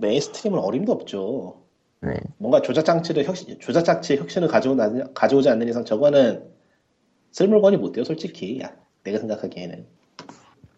[0.00, 1.62] mainstream은 어림도 없죠.
[2.00, 2.14] 네.
[2.38, 4.76] 뭔가 조작 장치를 혁신, 조작 장치 혁신을 가져오,
[5.14, 6.50] 가져오지 않는 이상 저거는
[7.30, 8.60] 쓸 물건이 못 돼요, 솔직히.
[8.60, 9.86] 야, 내가 생각하기에는.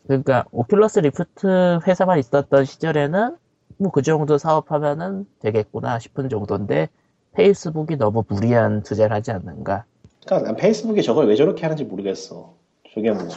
[0.06, 3.36] 그러니까 오큘러스 리프트 회사만 있었던 시절에는
[3.78, 6.88] 뭐 그 정도 사업하면은 되겠구나 싶은 정도인데
[7.32, 9.84] 페이스북이 너무 무리한 투자를 하지 않는가?
[10.24, 12.54] 그러니까 난 페이스북이 저걸 왜 저렇게 하는지 모르겠어.
[12.94, 13.28] 저게 뭐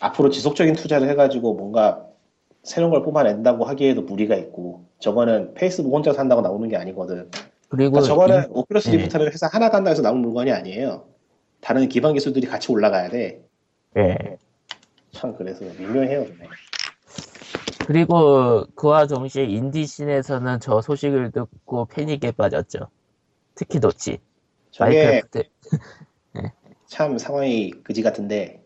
[0.00, 2.04] 앞으로 지속적인 투자를 해가지고 뭔가
[2.64, 7.30] 새로운 걸 뽑아낸다고 하기에도 무리가 있고 저거는 페이스북 혼자 산다고 나오는 게 아니거든.
[7.68, 8.96] 그리고 그러니까 저거는 인- 오큘러스 네.
[8.96, 11.04] 리프트는 회사 하나 간다 해서 나온 물건이 아니에요.
[11.60, 13.44] 다른 기반 기술들이 같이 올라가야 돼.
[13.96, 14.16] 예.
[15.12, 16.22] 참 그래서 미묘해요.
[16.22, 16.48] 네.
[17.86, 22.88] 그리고 그와 동시에 indie scene에서는 저 소식을 듣고 패닉에 빠졌죠.
[23.54, 24.18] 특히 노치.
[24.70, 25.42] 저게 마인크래프트.
[26.86, 28.62] 참 상황이 그지 같은데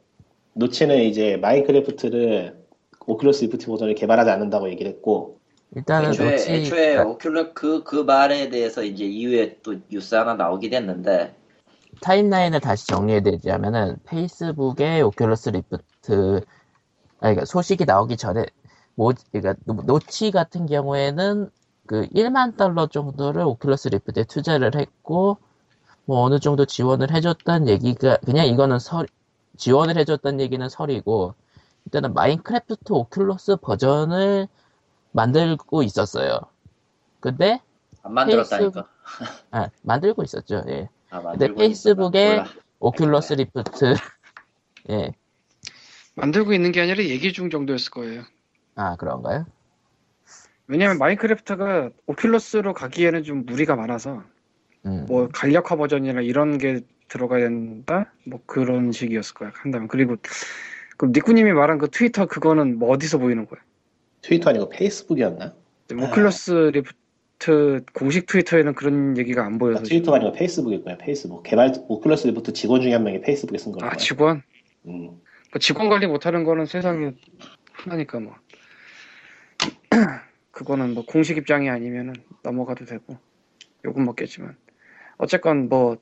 [0.54, 2.62] 노치는 이제 마인크래프트를
[3.00, 5.38] 오큘러스 리프트 버전을 개발하지 않는다고 얘기를 했고
[5.74, 10.74] 일단은 애초에, 노치 애초에 오큘러 그, 그 말에 대해서 이제 이후에 또 뉴스 하나 나오긴
[10.74, 11.34] 했는데
[12.00, 16.40] timeline을 다시 정리해드리자면은 페이스북의 오큘러스 리프트 아니
[17.20, 18.46] 그러니까 소식이 나오기 전에
[18.94, 21.50] 뭐 그러니까 노- 노치 같은 경우에는
[21.86, 25.38] 그 1만 달러 정도를 오큘러스 리프트에 투자를 했고
[26.04, 29.06] 뭐 어느 정도 지원을 해줬던 얘기가 그냥 이거는 설
[29.56, 31.34] 지원을 해줬던 얘기는 설이고
[31.84, 34.48] 일단은 마인크래프트 오큘러스 버전을
[35.12, 36.40] 만들고 있었어요.
[37.20, 37.60] 근데
[38.02, 38.88] 안 만들었다니까.
[39.52, 40.62] 아, 만들고 있었죠.
[40.68, 40.88] 예.
[41.10, 42.44] 아, 근데 만들고 페이스북에 있었다.
[42.80, 43.20] 몰라.
[43.20, 43.94] 오큘러스 리프트
[44.90, 45.12] 예.
[46.14, 48.22] 만들고 있는 게 아니라 얘기 중 정도였을 거예요.
[48.74, 49.46] 아 그런가요?
[50.66, 54.22] 왜냐면 마인크래프트가 오큘러스로 가기에는 좀 무리가 많아서
[54.86, 55.06] 음.
[55.06, 58.12] 뭐 간략화 버전이나 이런 게 들어가야 된다?
[58.26, 60.16] 뭐 그런 식이었을 거야 한다면 그리고
[60.96, 63.60] 그 니꾸님이 말한 그 트위터 그거는 뭐 어디서 보이는 거야?
[64.22, 65.54] 트위터 아니고 페이스북이었나?
[65.94, 70.96] 뭐 오큘러스 리프트 공식 트위터에는 그런 얘기가 안 보여서 아, 트위터가 아니고 페이스북일 거야.
[70.96, 73.90] 페이스북 개발 오큘러스 리프트 직원 중에 한 명이 페이스북에 쓴 거야.
[73.90, 74.42] 아 직원
[74.86, 75.20] 음.
[75.52, 77.12] 뭐 직원 관리 못하는 거는 세상에
[77.74, 78.34] 흔하니까 뭐.
[80.50, 83.18] 그거는 뭐 공식 입장이 아니면은 넘어가도 되고
[83.84, 84.56] 욕은 먹겠지만.
[85.18, 85.98] 어쨌건 뭐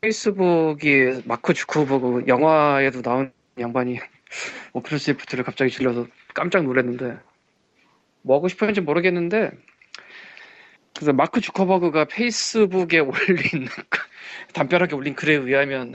[0.00, 3.98] 페이스북이 마크 주커버그 영화에도 나온 양반이
[4.74, 7.16] 오큘러스 리프트를 갑자기 질러서 깜짝 놀랐는데
[8.22, 9.50] 뭐 하고 싶었는지 모르겠는데
[10.94, 13.68] 그래서 마크 주커버그가 페이스북에 올린
[14.52, 15.94] 담벼락에 올린 글에 의하면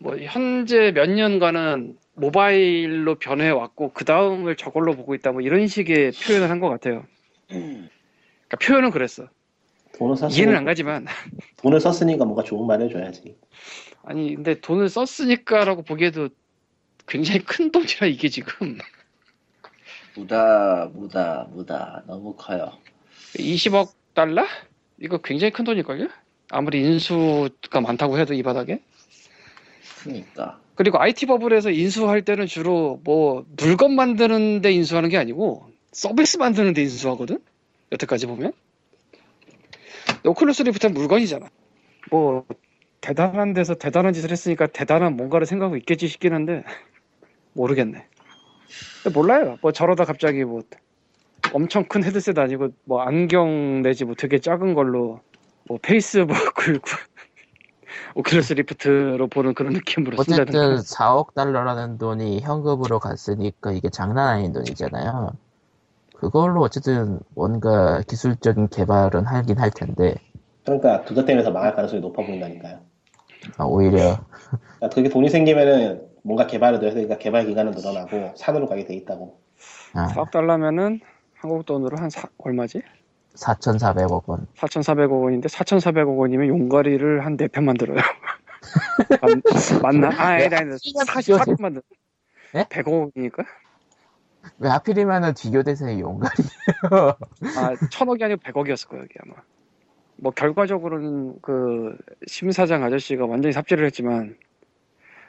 [0.00, 6.12] 뭐 현재 몇 년간은 모바일로 변해 왔고 그 다음을 저걸로 보고 있다 뭐 이런 식의
[6.12, 7.04] 표현을 한 것 같아요.
[7.48, 9.28] 그러니까 표현은 그랬어.
[9.98, 11.06] 돈을 썼으니 이해는 안 가지만
[11.62, 13.36] 돈을 썼으니까 뭔가 좋은 말 해줘야지.
[14.02, 16.28] 아니 근데 돈을 썼으니까라고 보기에도
[17.06, 18.78] 굉장히 큰 돈이라 이게 지금
[20.16, 22.72] 무다 무다 무다 너무 커요.
[23.34, 24.46] 20억 달러?
[24.98, 26.08] 이거 굉장히 큰 돈일걸요?
[26.50, 28.82] 아무리 인수가 많다고 해도 이 바닥에
[30.02, 30.60] 그러니까.
[30.74, 36.72] 그리고 IT 버블에서 인수할 때는 주로 뭐 물건 만드는 데 인수하는 게 아니고 서비스 만드는
[36.72, 37.38] 데 인수하거든?
[37.92, 38.52] 여태까지 보면?
[40.06, 41.46] 근데 오클러스 리프트는 물건이잖아.
[42.10, 42.46] 뭐
[43.00, 46.64] 대단한 데서 대단한 짓을 했으니까 대단한 뭔가를 생각하고 있겠지 싶긴 한데
[47.52, 48.06] 모르겠네.
[49.14, 49.58] 몰라요.
[49.62, 50.62] 뭐 저러다 갑자기 뭐
[51.52, 55.20] 엄청 큰 헤드셋 아니고 뭐 안경 내지 뭐 되게 작은 걸로
[55.66, 56.96] 뭐 페이스북을 구-
[58.14, 64.52] 오큘러스 리프트로 보는 그런 느낌으로 어쨌든 쓴다든가 4억 달러라는 돈이 현금으로 갔으니까 이게 장난 아닌
[64.52, 65.32] 돈이잖아요.
[66.14, 70.16] 그걸로 어쨌든 뭔가 기술적인 개발은 하긴 할 텐데
[70.64, 72.80] 그러니까 그것 때문에 더 망할 가능성이 높아 보인다니까요.
[73.56, 74.18] 아, 오히려
[74.76, 79.40] 그러니까 그게 돈이 생기면은 뭔가 개발을 더 했으니까 개발 기간은 늘어나고 산으로 가게 돼 있다고.
[79.94, 81.00] 아, 4억 달러면은
[81.34, 82.82] 한국 돈으로 한 사- 얼마지?
[83.34, 84.46] 4,400억 원.
[84.56, 87.96] 4,400억 원인데 4,400억 원이면 용가리를 한 4편 만들어요.
[89.22, 90.08] 맞, 맞나?
[90.08, 91.82] 아, 아니, 아니, 아니, 44편 만들.
[92.52, 92.64] 네?
[92.68, 93.44] 100억 원이니까?
[94.58, 96.32] 왜 하필이면은 비교 대상이 용가리?
[97.56, 99.34] 아, 1000억이 아니고 100억이었을 거예요, 여기 아마.
[100.16, 104.36] 뭐, 결과적으로는 그, 심사장 아저씨가 완전히 삽질을 했지만,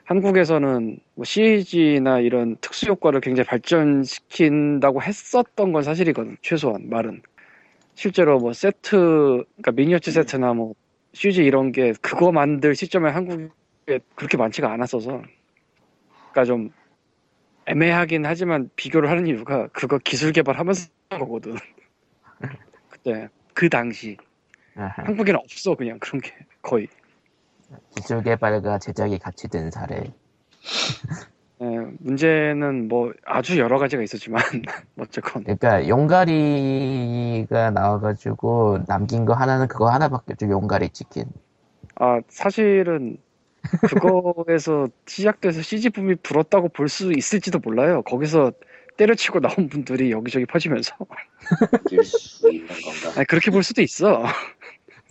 [0.05, 7.21] 한국에서는 뭐 CG나 이런 특수 효과를 굉장히 발전시킨다고 했었던 건 사실이거든, 최소한 말은.
[8.01, 10.73] 실제로 뭐 세트, 그러니까 미니어처 세트나 뭐
[11.13, 15.21] CG 이런 게 그거 만들 시점에 한국에 그렇게 많지가 않았어서.
[16.31, 16.73] 그러니까 좀
[17.67, 21.53] 애매하긴 하지만 비교를 하는 이유가 그거 기술 개발하면서 한 거거든.
[22.89, 24.17] 그때 그 당시
[24.75, 25.03] 아하.
[25.03, 26.33] 한국에는 없어 그냥 그런 게
[26.63, 26.87] 거의.
[27.95, 30.11] 기술 개발과 제작이 같이 된 사례.
[31.61, 31.65] 예,
[31.99, 34.41] 문제는 뭐 아주 여러 가지가 있었지만
[34.97, 40.49] 어쨌건 그러니까 용가리가 나와가지고 남긴 거 하나는 그거 하나밖에 없죠.
[40.49, 41.25] 용가리 치킨.
[41.95, 43.17] 아 사실은
[43.83, 48.01] 그거에서 시작돼서 CG 붐이 불었다고 볼 수 있을지도 몰라요.
[48.03, 48.51] 거기서
[48.97, 50.95] 때려치고 나온 분들이 여기저기 퍼지면서?
[53.15, 54.23] 아니, 그렇게 볼 수도 있어.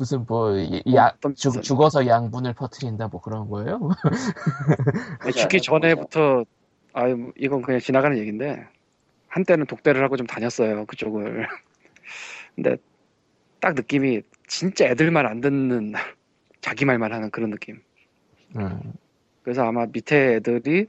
[0.00, 0.56] 무슨 뭐
[0.94, 1.62] 야, 죽.
[1.62, 3.90] 죽어서 양분을 퍼뜨린다 뭐 그런 거예요?
[5.20, 6.46] 아니, 죽기 전에부터
[6.94, 8.66] 아 이건 그냥 지나가는 얘기인데
[9.28, 11.46] 한때는 독대를 하고 좀 다녔어요 그쪽을.
[12.56, 12.78] 근데
[13.60, 15.92] 딱 느낌이 진짜 애들 말안 듣는
[16.62, 17.82] 자기 말만 하는 그런 느낌.
[18.56, 18.94] 음.
[19.42, 20.86] 그래서 아마 밑에 애들이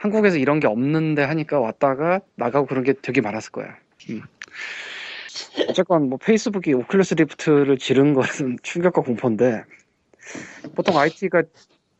[0.00, 3.76] 한국에서 이런 게 없는데 하니까 왔다가 나가고 그런 게 되게 많았을 거야.
[4.08, 4.22] 음.
[5.68, 9.64] 어쨌건 뭐 페이스북이 오큘러스 리프트를 지른 것은 충격과 공포인데
[10.74, 11.42] 보통 IT가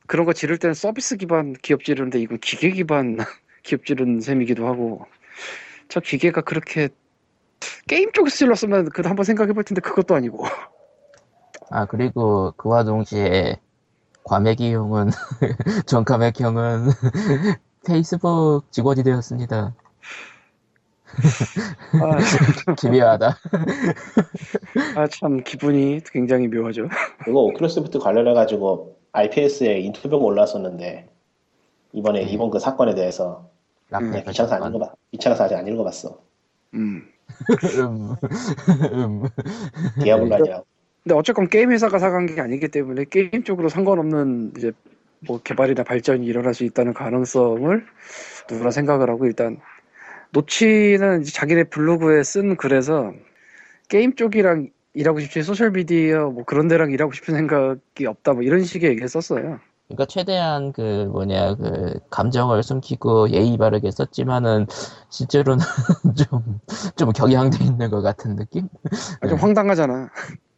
[0.06, 3.16] 그런 거 지를 때는 서비스 기반 기업 지르는데 이건 기계 기반
[3.62, 5.06] 기업 지르는 셈이기도 하고
[5.88, 6.88] 저 기계가 그렇게
[7.86, 10.44] 게임 쪽에서 질렀으면 그도 한번 생각해 볼 텐데 그것도 아니고
[11.70, 13.56] 아 그리고 그와 동시에
[14.24, 15.10] 과메기 형은
[15.86, 16.88] 전 과메기 형은
[17.86, 19.74] 페이스북 직원이 되었습니다.
[22.02, 22.16] 아,
[22.76, 23.36] 기묘하다.
[24.96, 26.88] 아, 참 기분이 굉장히 묘하죠.
[27.24, 31.08] 그거 오큘러스부터 관련해 가지고 RPS에 인터뷰가 올라왔었는데
[31.92, 32.30] 이번에 네.
[32.30, 33.48] 이번 그 사건에 대해서
[33.88, 36.18] 그냥 귀찮아서 안 읽어봤 귀찮아서 아직 안 읽어봤어.
[36.74, 37.08] 음.
[37.80, 38.16] 음.
[38.92, 39.22] 음.
[40.02, 40.62] 디아블라냐.
[41.02, 44.72] 근데 어쨌건 게임 회사가 사간 게 아니기 때문에 게임 쪽으로 상관없는 이제
[45.26, 47.86] 뭐 개발이나 발전이 일어날 수 있다는 가능성을
[48.50, 49.58] 누구나 생각을 하고 일단
[50.32, 53.12] 노치는 이제 자기네 블로그에 쓴 글에서
[53.88, 58.64] 게임 쪽이랑 일하고 싶지 소셜 미디어 뭐 그런 데랑 일하고 싶은 생각이 없다 뭐 이런
[58.64, 59.60] 식의 얘기를 썼어요.
[59.88, 64.66] 그러니까 최대한 그 뭐냐 그 감정을 숨기고 예의 바르게 썼지만은
[65.10, 65.64] 실제로는
[66.16, 66.60] 좀
[66.96, 68.68] 좀 경향돼 있는 것 같은 느낌?
[69.20, 70.10] 아, 좀 황당하잖아.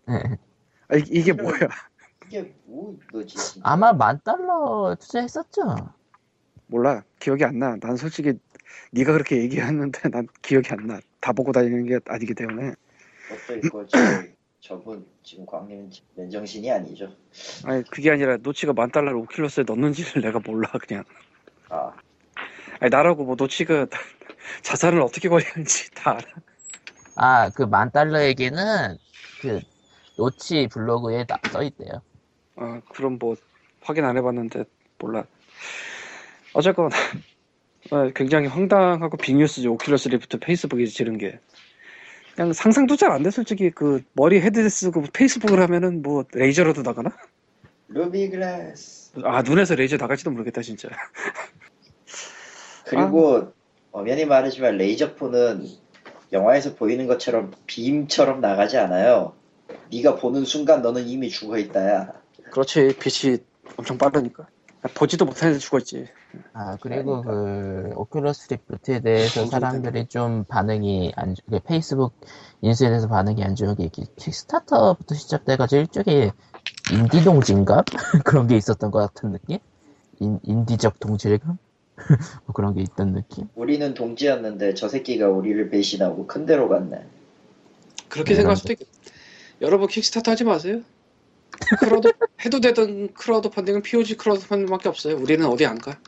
[0.08, 0.38] 네.
[0.88, 1.56] 아, 이, 이게 뭐야?
[2.26, 3.60] 이게 뭐 뭐지?
[3.62, 5.76] 아마 만 달러 투자했었죠.
[6.66, 7.02] 몰라.
[7.20, 7.76] 기억이 안 나.
[7.80, 8.34] 난 솔직히
[8.92, 11.00] 네가 그렇게 얘기했는데 난 기억이 안 나.
[11.20, 12.74] 다 보고 다니는 게 아니기 때문에.
[13.28, 13.98] 그것도 있고 저,
[14.60, 17.14] 저분 지금 광님 맨정신이 아니죠.
[17.64, 21.04] 아니 그게 아니라 노치가 만 달러를 오킬러스에 넣는지를 내가 몰라 그냥.
[21.68, 21.92] 아
[22.80, 23.86] 아니 나라고 뭐 노치가
[24.62, 26.22] 자산을 어떻게 관리하는지 다 알아.
[27.16, 28.96] 아 그 만 달러에게는
[29.40, 29.60] 그
[30.16, 32.02] 노치 블로그에 딱 써있대요.
[32.56, 33.36] 어, 그럼 뭐
[33.80, 34.64] 확인 안 해봤는데
[34.98, 35.24] 몰라.
[36.54, 36.88] 어쨌건 어,
[38.14, 39.76] 굉장히 황당하고 빅뉴스죠.
[39.76, 41.38] 오큘러스 리프트 페이스북에 지른 게.
[42.34, 43.70] 그냥 상상도 잘 안 돼, 솔직히.
[43.70, 47.10] 그, 머리 헤드셋 쓰고 페이스북을 하면은 뭐, 레이저로도 나가나?
[47.88, 49.12] ruby glass.
[49.22, 50.88] 아, 눈에서 레이저 나갈지도 모르겠다, 진짜.
[52.86, 53.52] 그리고
[53.90, 55.66] 엄연히 말하지만 레이저포는
[56.32, 59.34] 영화에서 보이는 것처럼 빔처럼 나가지 않아요.
[59.92, 62.14] 네가 보는 순간 너는 이미 죽어 있다야.
[62.50, 63.38] 그렇지, 빛이
[63.76, 64.46] 엄청 빠르니까.
[64.94, 66.08] 보지도 못하는데 죽었지.
[66.54, 72.12] 아, 그리고 그, 오큘러스 리프트에 대해서 사람들이 좀 반응이 안, 좋- 그 페이스북
[72.60, 76.32] 인수에 대해서 반응이 안 좋은 게, 이게 킥스타터부터 시작돼가지고 일종의
[76.92, 77.84] 인디 동지인가?
[78.24, 79.58] 그런 게 있었던 것 같은 느낌?
[80.20, 81.58] 인, 인디적 동질감?
[82.44, 83.48] 뭐 그런 게 있던 느낌?
[83.54, 87.02] 우리는 동지였는데 저 새끼가 우리를 배신하고 큰 데로 갔네.
[88.08, 88.90] 그렇게 네, 생각할 수도 있겠다.
[89.62, 90.82] 여러분 Kickstarter 하지 마세요.
[91.78, 92.12] 크라우드
[92.44, 95.16] 해도 되는 크라우드 펀딩은 POG 크라우드 펀딩밖에 없어요.
[95.16, 95.98] 우리는 어디 안 가.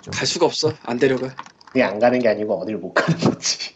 [0.00, 0.12] 좀.
[0.12, 0.72] 갈 수가 없어.
[0.82, 1.34] 안 데려가.
[1.72, 3.74] 그냥 안 가는 게 아니고 어딜 못 가는 거지.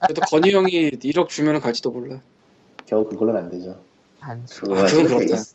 [0.00, 2.20] 그래도 건희 형이 1억 주면은 갈지도 몰라.
[2.86, 3.80] 겨우 그걸로는 안 되죠.
[4.18, 5.18] 한 그거 아, 그건 그렇다.
[5.20, 5.54] 되겠어.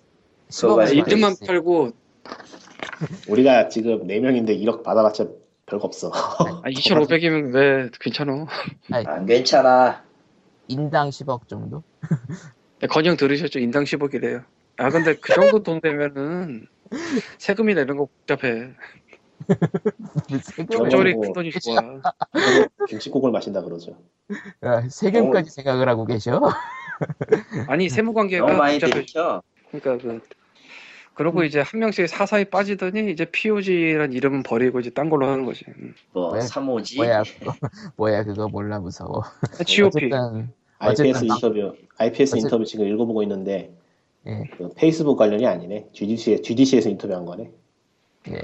[0.50, 0.94] 10억 맞아.
[0.94, 1.92] 1등만 팔고
[3.28, 5.28] 우리가 지금 4명인데 1억 받아봤자
[5.66, 6.12] 별거 없어.
[6.14, 8.46] 아, 2,500이면 왜 괜찮아.
[8.92, 10.04] 안 괜찮아.
[10.68, 11.84] 인당 10억 정도?
[12.80, 13.60] 네, 형 들으셨죠?
[13.60, 14.44] 인당 10억이래요.
[14.78, 16.68] 아 근데 그 정도 돈 되면은
[17.38, 18.74] 세금이 내는 거 복잡해.
[20.78, 20.90] 뭐-
[21.22, 22.02] 큰 돈이 좋아.
[22.88, 23.98] 김치국을 마신다 그러죠.
[24.62, 26.42] 아, 세금까지 생각을 하고 계셔?
[27.68, 28.94] 아니 세무 관계가 너무 많이 복잡해.
[28.94, 29.42] 들이켜.
[29.72, 30.20] 그러니까 그
[31.14, 35.64] 그러고 이제 한 명씩 사사히 빠지더니 이제 POG란 이름은 버리고 이제 딴 걸로 하는 거지.
[35.80, 35.96] 음.
[36.12, 36.42] 뭐 왜?
[36.42, 36.98] 3호지.
[36.98, 37.54] 뭐야, 그거.
[37.96, 39.24] 뭐야, 그거 몰라, 무서워.
[39.66, 40.08] GOP.
[40.12, 43.74] 어쨌든, IPS 어쨌든 인터뷰, IPS 어쨌- 인터뷰 지금 읽어보고 있는데
[44.28, 45.90] 예, 그 페이스북 관련이 아니네.
[45.94, 47.52] GDC, GDC에서 인터뷰한 거네.
[48.30, 48.42] 예.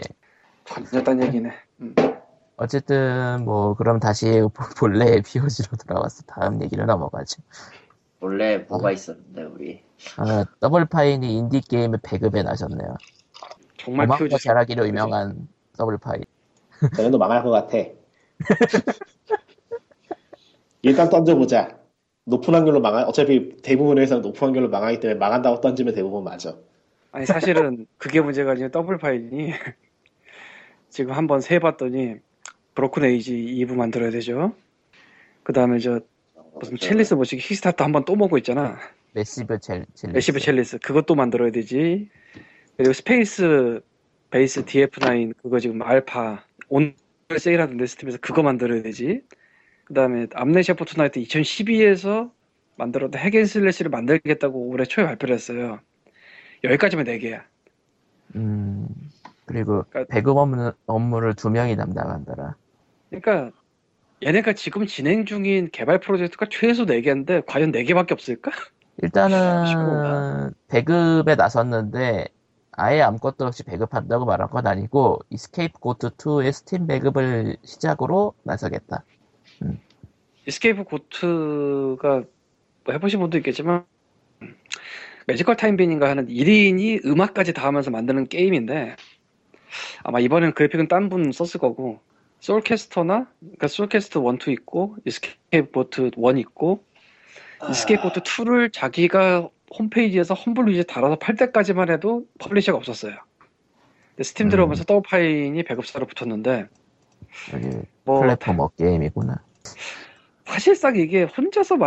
[0.72, 1.50] 완전 딴 얘기네.
[1.82, 1.96] 음.
[2.58, 4.42] 어쨌든, 뭐, 그럼 다시
[4.78, 7.42] 본래의 POG로 돌아와서 다음 얘기로 넘어가죠.
[8.20, 8.66] 원래 어.
[8.70, 9.82] 뭐가 있었는데 우리.
[10.18, 12.96] 아, Double Fine이 인디 게임을 배급에 나섰네요.
[13.80, 14.38] 정말 POG.
[14.38, 16.24] 잘하기로 유명한 Double Fine.
[16.96, 17.78] 쟤네도 망할 것 같아.
[20.84, 21.81] 일단 던져보자.
[22.26, 26.56] 높은 확률로 망하, 어차피 대부분의 회사는 높은 확률로 망하기 때문에 망한다고 던지면 대부분 맞아.
[27.12, 29.54] 아니 사실은 그게 문제가 아니라 Double Fine이
[30.90, 32.16] 지금 한번 세 봤더니
[32.76, 34.56] Broken Age 2부 만들어야 되죠.
[35.44, 36.00] 그 다음에 저
[36.54, 38.78] 무슨 Chalice 뭐지 Kickstarter 한번 또 먹고 있잖아.
[39.14, 40.16] Massive Chal, Chalice.
[40.16, 42.10] Massive Chalice 그것도 만들어야 되지.
[42.78, 46.94] 그리고 Spacebase DF9 그거 지금 알파 오늘
[47.38, 49.24] 세일하는데 Steam에서 그거 만들어야 되지.
[49.92, 52.32] 그 다음에 Amnesia Fortnight 2012에서
[52.78, 55.80] 만들었던 Hack 'n' Slash를 만들겠다고 올해 초에 발표를 했어요.
[56.64, 57.42] 여기까지면 4개야.
[58.38, 58.88] 음,
[59.44, 62.56] 그리고 그러니까- 배급 업무, 업무를 두 명이 담당한다라.
[63.10, 63.52] 그러니까
[64.24, 68.52] 얘네가 지금 진행 중인 개발 프로젝트가 최소 4개인데 과연 4개밖에 없을까?
[69.04, 70.54] 일단은.
[70.70, 72.28] 배급에 나섰는데
[72.72, 79.04] 아예 아무것도 없이 배급한다고 말한 건 아니고 Escape Goat 2의 스팀 배급을 시작으로 나서겠다.
[80.46, 82.24] Escape Goat가
[82.84, 83.86] 뭐 해보신 분도 있겠지만
[85.28, 88.96] MagicalTimeBean인가 하는 1인이 음악까지 다 하면서 만드는 게임인데
[90.04, 92.00] 아마 이번엔 그래픽은 딴 분 썼을 거고
[92.40, 96.84] Soulcaster나 그러니까 Soulcaster 1, 2 있고 Escape Goat 1 있고
[97.70, 99.48] Escape Goat 2를 자기가
[99.78, 103.16] 홈페이지에서 험블 위주에 달아서 팔 때까지만 해도 publisher가 없었어요.
[104.22, 104.50] 스팀 음.
[104.50, 106.68] 들어오면서 Double Fine이 배급사로 붙었는데
[108.04, 109.42] 뭐 platformer 게임이구나.
[110.46, 111.78] 사실상 이게 혼자서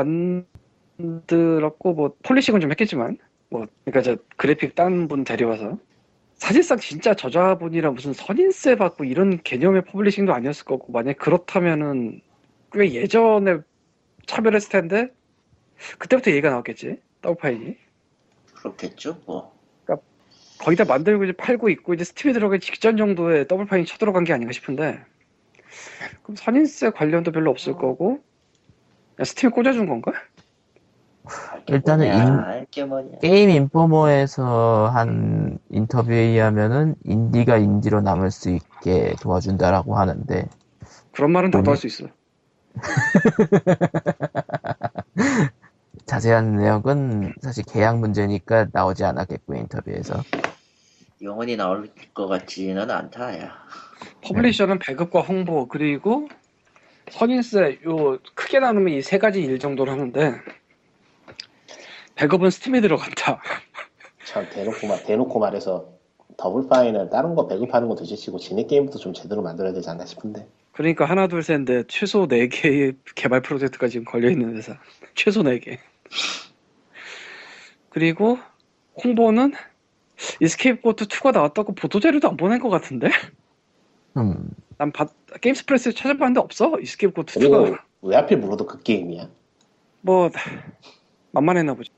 [0.99, 3.19] 만들었고 뭐 polishing은 좀 했겠지만
[3.51, 5.79] 뭐 그러니까 저 그래픽 딴 분 데려와서
[6.35, 12.21] 사실상 진짜 저자분이라 무슨 선인세 받고 이런 개념의 publishing도 아니었을 거고 만약 그렇다면은
[12.73, 13.59] 꽤 예전에
[14.27, 15.09] 차별했을 텐데
[15.99, 17.77] 그때부터 얘기가 나왔겠지 Double Fine이
[18.55, 19.21] 그렇겠죠.
[19.27, 19.55] 뭐.
[20.59, 24.33] 거의 다 만들고 이제 팔고 있고 이제 Steam에 들어가기 직전 정도에 Double Fine이 쳐들어간 게
[24.33, 25.05] 아닌가 싶은데
[26.23, 28.21] 그럼 선인세 관련도 별로 없을 거고
[29.17, 30.13] 그냥 Steam에 꽂아준 건가?
[31.69, 33.19] 일단은 인-.
[33.21, 40.49] Game Informer에서 한 인터뷰에 의하면은 인디가 인디로 남을 수 있게 도와준다라고 하는데
[41.13, 41.71] 그런 말은 나도?
[41.71, 42.07] 할 수 있어.
[46.07, 50.23] 자세한 내용은 사실 계약 문제니까 나오지 않았겠고 인터뷰에서
[51.23, 53.53] 영원히 나올 것 같지는 않다, 야.
[54.23, 56.29] publisher는 배급과 홍보 그리고
[57.11, 60.35] 선인세 요 크게 나누면 이 세 가지 일 정도를 하는데
[62.15, 63.41] 배급은 Steam에 들어간다.
[64.25, 65.89] 참 대놓고 말 대놓고 말해서
[66.37, 70.47] Double Fine은 다른 거 배급하는 거 드시고 지네 게임부터 좀 제대로 만들어야 되지 않나 싶은데.
[70.73, 74.77] 그러니까 하나 둘 셋인데 최소 4 개의 개발 프로젝트가 지금 걸려 있는 회사
[75.15, 75.79] 최소 4 개
[77.91, 78.39] 그리고
[79.05, 79.53] 홍보는
[80.41, 83.09] Escape Goat 2가 나왔다고 보도 자료도 안 보낸 것 같은데?
[84.17, 85.07] 음, 난 바,
[85.41, 86.79] Games Press에 찾아봤는데 없어?
[86.81, 87.79] Escape Goat 2가.
[88.03, 89.29] 왜 하필 물어도 그 게임이야?
[90.03, 90.31] 뭐
[91.33, 91.91] 만만했나 보지.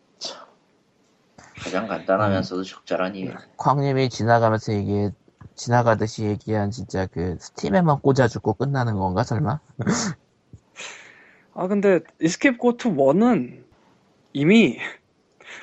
[1.59, 3.33] 가장 간단하면서도 적절한 이유.
[3.57, 5.11] 광님이 지나가면서 얘기
[5.55, 9.59] 지나가듯이 얘기한 진짜 그 Steam에만 꽂아주고 끝나는 건가 설마?
[11.55, 13.65] 아 근데 Escape Goat 1은
[14.35, 14.79] 이미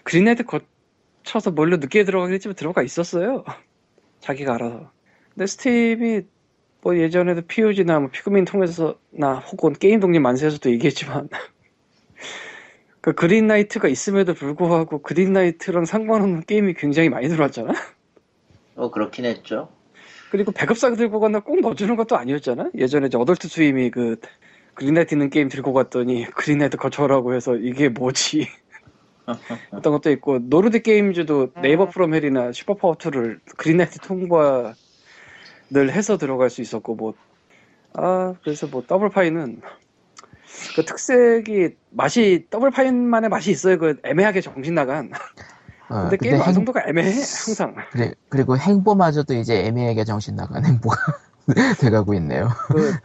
[0.03, 3.43] Greenlight 거쳐서 뭘로 늦게 들어가긴 했지만 들어가 있었어요.
[4.19, 4.91] 자기가 알아서.
[5.29, 6.23] 근데 Steam이
[6.83, 11.29] 뭐 예전에도 POG나 뭐 피그민 통해서나 혹은 게임 독립 만세에서도 얘기했지만
[12.99, 17.73] 그 Greenlight가 있음에도 불구하고 Greenlight랑 상관없는 게임이 굉장히 많이 들어왔잖아?
[18.75, 19.69] 뭐 그렇긴 했죠.
[20.29, 22.71] 그리고 배급사가 들고 간다 꼭 넣어주는 것도 아니었잖아?
[22.75, 24.17] 예전에 이제 Adult Swim이 그
[24.73, 28.47] Greenlight 있는 게임 들고 갔더니 Greenlight 거쳐라고 해서 이게 뭐지?
[29.71, 34.73] 어떤 것도 있고 노르드 게임즈도 네이버 프롬 헬이나 슈퍼파워2를 그린라이트 통과
[35.73, 37.13] 를 해서 들어갈 수 있었고 뭐
[37.95, 39.61] 아 그래서 뭐 Double Fine은
[40.75, 45.11] 그 특색이 맛이 더블파이만의 맛이 있어요 그 애매하게 정신 나간
[45.89, 50.95] 어, 근데 게임 행- 완성도가 애매해 항상 그래, 그리고 행보마저도 이제 애매하게 정신 나간 행보가
[51.79, 52.49] 돼가고 있네요.
[52.71, 52.97] 그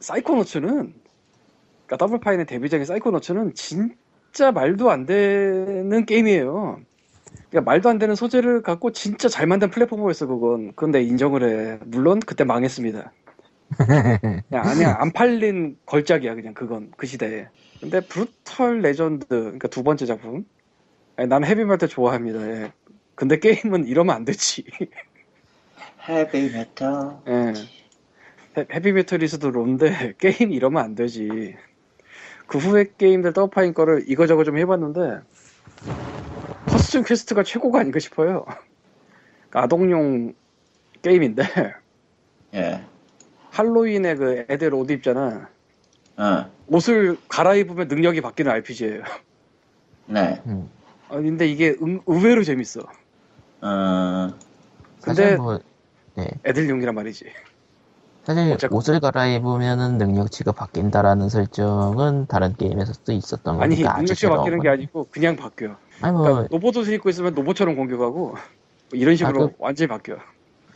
[0.00, 0.94] 사이코노츠는
[1.86, 6.80] 그러니까 더블파이의 데뷔작인 사이코노츠는 진짜 말도 안 되는 게임이에요.
[7.50, 10.72] 그러니까 말도 안 되는 소재를 갖고 진짜 잘 만든 platformer였어 그건.
[10.92, 11.78] 내 인정을 해.
[11.84, 13.12] 물론 그때 망했습니다.
[14.48, 17.48] 그냥 아니야 안 팔린 걸작이야 그냥 그건 그 시대에.
[17.80, 20.44] 근데 Brutal Legend 그러니까 두 번째 작품.
[21.16, 22.40] 아니, 난 헤비메탈 좋아합니다.
[22.48, 22.72] 예.
[23.14, 24.64] 근데 게임은 이러면 안 되지.
[26.08, 27.18] 헤비 메탈.
[27.28, 27.52] 예.
[28.58, 31.56] 헤- 헤비메탈리스도 론데 게임 이러면 안 되지.
[32.46, 35.20] 그 후에 게임들 Double Fine 거를 이거저거 좀 해봤는데
[36.90, 38.44] Costume Quest가 최고가 아닌가 싶어요.
[39.52, 40.34] 아동용
[41.02, 41.42] 게임인데
[42.54, 42.84] 예.
[43.50, 45.48] 할로윈에 그 애들 옷 입잖아.
[46.16, 46.50] 어.
[46.66, 49.02] 옷을 갈아입으면 능력이 바뀌는 RPG예요.
[50.06, 50.42] 네.
[50.46, 50.68] 음,
[51.08, 52.80] 근데 이게 응- 의외로 재밌어.
[53.60, 54.34] 어.
[55.00, 55.60] 근데 뭐
[56.44, 57.24] 애들용이란 말이지.
[58.34, 58.76] 사실 어쨌건.
[58.78, 64.72] 옷을 갈아입으면은 능력치가 바뀐다라는 설정은 다른 게임에서도 있었던 아니 거니까 아주 능력치가 바뀌는 게 건.
[64.78, 65.76] 아니고 그냥 바뀌어.
[66.02, 68.38] 아니 뭐, 그러니까 로봇 옷을 입고 있으면 로봇처럼 공격하고 뭐
[68.92, 70.16] 이런 식으로 아, 그- 완전히 바뀌어.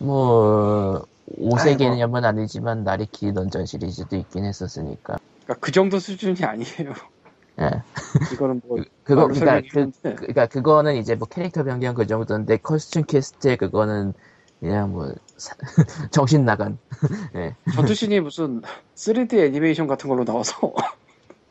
[0.00, 1.07] 뭐
[1.38, 1.78] 옷의 아이고.
[1.78, 5.16] 개념은 아니지만 나리 키 던전 시리즈도 있긴 했었으니까.
[5.44, 6.92] 그러니까 그 정도 수준이 아니에요.
[7.61, 7.70] 예.
[8.32, 12.57] 이거는 뭐 그거 말로 그러니까 그, 설명했는데 그러니까 그거는 이제 뭐 캐릭터 변경 그 정도인데
[12.59, 14.12] Costume Quest에 그거는
[14.61, 15.34] 그냥 뭐 사-
[16.11, 16.78] 정신 나간
[17.74, 18.62] 전투신이 무슨
[18.95, 20.72] 3D 애니메이션 같은 걸로 나와서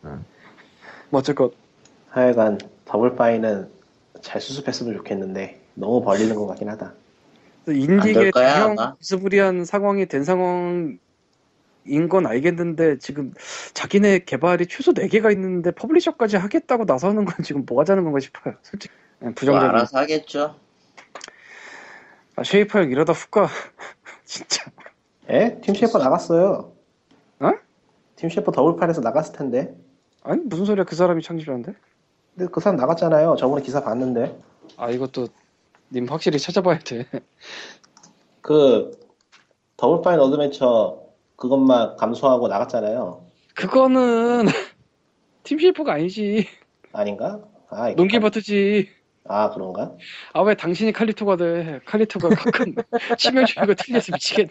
[0.05, 0.25] 응.
[1.09, 1.51] 뭐 어쨌건
[2.09, 3.69] 하여간 Double Fine은
[4.21, 6.93] 잘 수습했으면 좋겠는데 너무 벌리는 것 같긴 하다.
[7.67, 8.31] 인디계.
[8.99, 10.99] 비스무리한 상황이 된 상황인
[12.09, 13.33] 건 알겠는데 지금
[13.73, 18.55] 자기네 개발이 최소 4개가 있는데 publisher까지 하겠다고 나서는 건 지금 뭐 하자는 건가 싶어요.
[18.61, 20.55] 솔직히 예, 뭐 부정적인 알아서 하겠죠.
[22.35, 23.47] 아, 쉐이퍼 형 이러다 훅 가.
[24.25, 24.65] 진짜
[25.29, 25.59] 에?
[25.61, 26.73] 팀 셰퍼 나갔어요.
[27.39, 27.51] 어?
[28.15, 29.75] 팀 셰퍼 Double Fine에서 나갔을 텐데.
[30.23, 31.73] 아니 무슨 소리야 그 사람이 창조자인데?
[32.35, 33.35] 근데 그 사람 나갔잖아요.
[33.37, 34.37] 저번에 기사 봤는데.
[34.77, 35.27] 아 이것도
[35.91, 37.05] 님 확실히 찾아봐야 돼.
[38.41, 38.91] 그
[39.77, 41.01] 더블파인 어드벤처
[41.35, 43.25] 그것만 감수하고 나갔잖아요.
[43.55, 44.45] 그거는
[45.43, 46.47] 팀 쉐이퍼가 아니지.
[46.91, 47.39] 아닌가?
[47.69, 48.89] 아, 이거 논기버트지.
[49.25, 49.93] 아 그런가?
[50.33, 51.79] 아 왜 당신이 칼리토가 돼?
[51.85, 52.75] 칼리토가 가끔
[53.17, 54.49] 치명적이고 틀려서 미치겠네.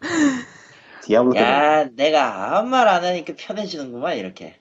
[1.02, 1.36] 디아블로.
[1.36, 4.56] 야, 내가 아무 말 안 하니까 편해지는구만 이렇게.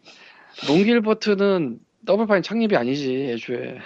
[0.67, 3.78] 론 길버트는 Double Fine 창립이 아니지 애초에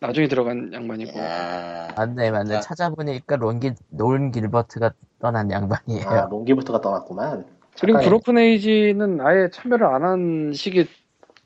[0.00, 2.60] 나중에 들어간 양반이고 야, 맞네 맞네 아.
[2.60, 6.08] 찾아보니까 론 길, 론 길버트가 떠난 양반이에요.
[6.08, 7.44] 아 론 길버트가 떠났구만.
[7.78, 7.98] 그리고.
[8.00, 10.86] Broken Age는 아예 참여를 안 한 식이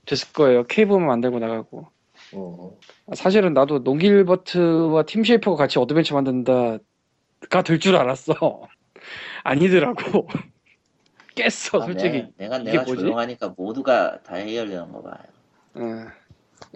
[0.07, 1.89] 됐을 거예요 Cave만 만들고 나가고
[2.35, 2.71] 음.
[3.15, 8.35] 사실은 나도 론 길버트와 팀 쉐이퍼가 같이 어드벤처 만든다가 될 줄 알았어
[9.45, 10.27] 아니더라고
[11.35, 11.49] 깼어
[11.83, 13.03] 아, 솔직히 내가 내가, 이게 내가 뭐지?
[13.03, 15.15] 조용하니까 모두가 다 해결되는 거 봐요.
[15.77, 15.81] 예.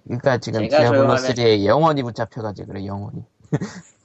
[0.04, 3.24] 그러니까 지금 제가 디아블로 조용하면- 3에 영원히 붙잡혀가지고 그래 영원히.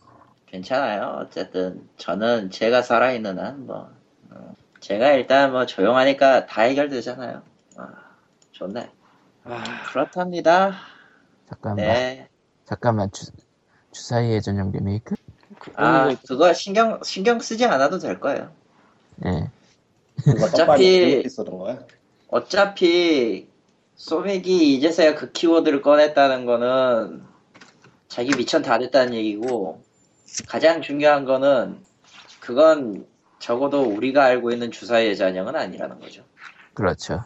[0.45, 1.18] 괜찮아요.
[1.22, 3.89] 어쨌든 저는 제가 살아있는 한 뭐.
[4.30, 7.41] 어, 제가 일단 뭐 조용하니까 다 해결되잖아요.
[7.78, 7.88] 아,
[8.51, 8.91] 좋네.
[9.45, 10.74] 아, 그렇답니다.
[11.50, 12.28] 잠깐만 네.
[12.66, 13.26] 잠깐만 주,
[13.91, 15.16] 주사위의 전용 리메이크?
[15.76, 18.52] 아 그- 그거 신경 신경 쓰지 않아도 될 거예요.
[19.26, 19.50] 예.
[20.24, 21.24] 그거 어차피-.
[22.28, 23.48] 어차피
[23.96, 27.24] 소맥이 이제서야 그 키워드를 꺼냈다는 거는
[28.08, 29.84] 자기 미천 다 됐다는 얘기고
[30.48, 31.84] 가장 중요한 거는
[32.39, 33.06] 그건
[33.39, 36.24] 적어도 우리가 알고 있는 주사위의 잔영은 아니라는 거죠.
[36.74, 37.24] 그렇죠.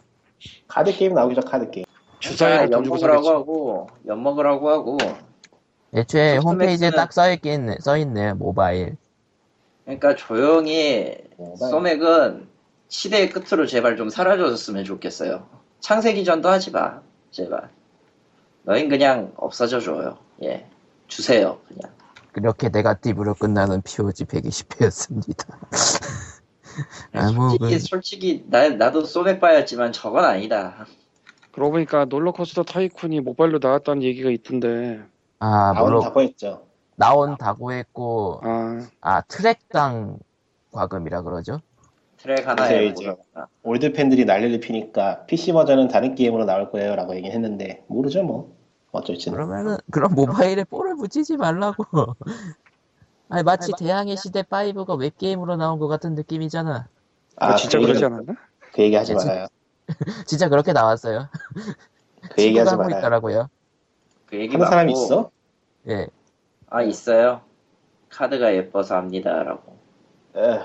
[0.68, 1.86] 카드 게임 나오기 전 카드 게임.
[2.20, 3.30] 주사위를 돈 주고 엿먹으라고 사겠지.
[3.30, 4.98] 하고 엿먹으라고 하고
[5.94, 8.98] 애초에 컴퓨터 홈페이지에 딱 써있긴, 써있네요, 모바일.
[9.86, 11.72] 그러니까 조용히 모바일.
[11.72, 12.48] 소맥은
[12.90, 15.48] 시대의 끝으로 제발 좀 사라져줬으면 좋겠어요.
[15.80, 17.02] 창세기 전도 하지 마,
[17.32, 17.70] 제발.
[18.64, 20.18] 너흰 그냥 없어져 줘요.
[20.44, 20.68] 예,
[21.08, 21.94] 주세요, 그냥.
[22.34, 25.46] 그렇게 네가티브로 끝나는 POG 120회였습니다.
[27.14, 30.86] 아, 뭐, 솔직히 그, 솔직히 나 나도 소맥 바였지만 저건 아니다.
[31.58, 35.02] 그러고 보니까 RollerCoaster Tycoon이 모바일로 나왔다는 얘기가 있던데
[35.40, 36.62] 아, 나온 물론, 다고 했죠.
[36.96, 40.20] 나온 다고 했고, 아 아, 트랙당
[40.72, 41.60] 과금이라 그러죠?
[42.18, 47.34] 트랙 하나에 이제 뭐가 old 팬들이 난리를 피니까 PC 버전은 다른 게임으로 나올 거예요라고 얘기는
[47.34, 48.56] 했는데 모르죠 뭐.
[48.92, 49.36] 어쩔지는.
[49.36, 51.84] 그러면은, 그럼 모바일에 4를 붙이지 말라고.
[53.30, 56.88] 아니, 마치 대항해 시대 5가 웹 게임으로 나온 것 같은 느낌이잖아.
[57.38, 58.34] 아, 진짜 그 그러지 않았나?
[58.74, 59.48] 그 얘기 하지 예, 진- 말아요.
[60.28, 61.30] 진짜 그렇게 나왔어요.
[62.32, 63.00] 그 얘기 하지 친구가 하고 말아요.
[63.00, 63.50] 있더라고요.
[64.26, 65.32] 그 얘기 하는 사람이 맞고, 있어?
[65.90, 66.08] 예.
[66.70, 67.42] 아 있어요.
[68.10, 69.78] 카드가 예뻐서 합니다라고.
[70.36, 70.60] 에,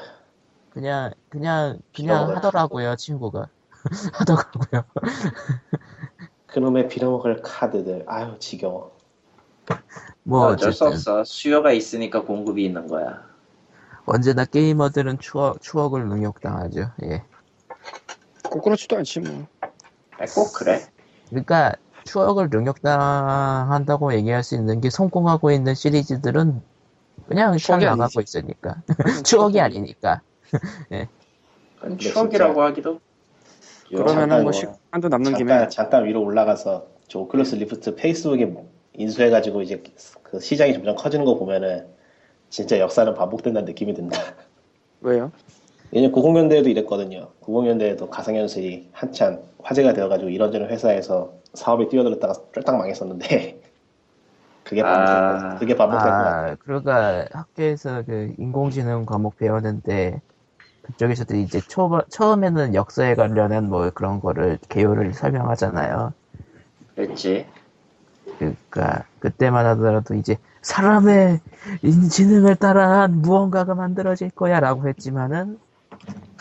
[0.70, 2.36] 그냥, 그냥, 그냥.
[2.36, 3.48] 하더라고요, 친구가.
[4.12, 4.84] 하더라고요.
[6.46, 8.04] 그놈의 빌어먹을 카드들.
[8.06, 8.96] 아유 지겨워.
[10.24, 11.12] 뭐, 어쩔 수 어쨌든.
[11.12, 11.24] 없어.
[11.24, 13.24] 수요가 있으니까 공급이 있는 거야.
[14.04, 16.90] 언제나 게이머들은 추억, 추억을 능욕당하죠.
[17.04, 17.24] 예.
[18.53, 20.82] 꼭 그렇지도 않지 뭐 아, 꼭 그래.
[21.30, 21.72] 그러니까
[22.05, 26.61] 추억을 능욕당한다고 얘기할 수 있는 게 성공하고 있는 시리즈들은
[27.26, 28.20] 그냥 잘 추억이 나가고.
[28.20, 28.82] 있으니까
[29.24, 30.20] 추억이 아니니까
[31.80, 33.00] 근데 추억이라고 하기도.
[33.88, 38.55] 그러면은 잠깐 뭐뭐 시간도 남는 김에 잠깐 잠깐 위로 올라가서 저 오클러스 리프트 페이스북에
[38.94, 39.82] 인수해가지고 이제
[40.22, 41.86] 그 시장이 점점 커지는 거 보면은
[42.50, 44.18] 진짜 역사는 반복된다는 느낌이 든다.
[45.00, 45.32] 왜요?
[45.95, 47.28] 예전 90년대에도 이랬거든요.
[47.43, 53.61] 90년대에도 가상현실이 한참 화제가 되어가지고 이런저런 회사에서 사업에 뛰어들었다가 쫄딱 망했었는데
[54.64, 55.53] 그게 반복될 아.
[55.53, 56.47] 거 그게 반복될 것 같아.
[56.47, 60.22] 아 그러니까 학교에서 그 인공지능 과목 배웠는데
[60.82, 66.12] 그쪽에서도 이제 초, 처음에는 역사에 관련한 뭐 그런 거를 개요를 설명하잖아요
[66.95, 67.47] 그랬지.
[68.38, 71.40] 그러니까 그때만 하더라도 이제 사람의
[71.82, 75.59] 인지능을 따라한 무언가가 만들어질 거야 라고 했지만은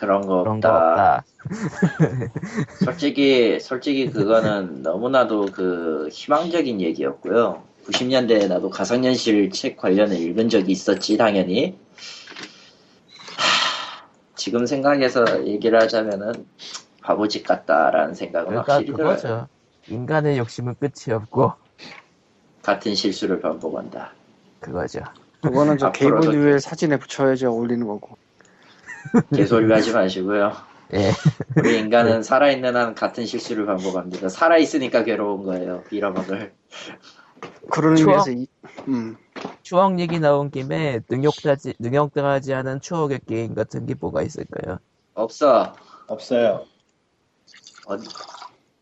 [0.01, 1.23] 그런 거 그런 거 없다.
[1.23, 1.25] 없다
[2.83, 7.61] 솔직히 솔직히 그거는 너무나도 그 희망적인 얘기였고요.
[7.85, 11.77] 90년대에 나도 가상현실 책 관련을 읽은 적이 있었지 당연히.
[13.37, 16.47] 하, 지금 생각해서 얘기를 하자면은
[17.03, 19.15] 바보짓 같다라는 생각은 그러니까 확실히 들어요.
[19.15, 19.47] 그거죠
[19.87, 21.53] 인간의 욕심은 끝이 없고
[22.63, 24.13] 같은 실수를 반복한다.
[24.61, 25.01] 그거죠
[25.43, 28.17] 그거는 저 게이블 뉴엘 사진에 붙여야지 어울리는 거고
[29.35, 30.51] 개소리 하지 마시고요.
[30.93, 31.11] 예
[31.57, 34.27] 우리 인간은 살아있는 한 같은 실수를 반복합니다.
[34.29, 35.83] 살아있으니까 괴로운 거예요.
[35.89, 36.53] 빌어먹을.
[37.69, 38.27] 그런 추억?
[38.27, 38.47] 의미에서 이,
[38.89, 39.15] 음,
[39.63, 44.79] 추억 얘기 나온 김에 능욕하지 능욕당하지 않은 추억의 게임 같은 게 뭐가 있을까요?
[45.13, 45.73] 없어.
[46.07, 46.65] 없어요.
[47.87, 48.07] 어디-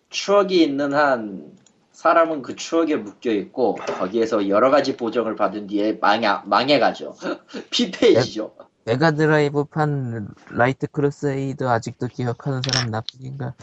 [0.09, 1.51] 추억이 있는 한
[1.91, 7.15] 사람은 그 추억에 묶여 있고 거기에서 여러 가지 보정을 받은 뒤에 망해 망해가죠.
[7.69, 8.53] 피폐해지죠.
[8.89, 13.53] Mega Drive판 Light Crusade 아직도 기억하는 사람 나뿐인가?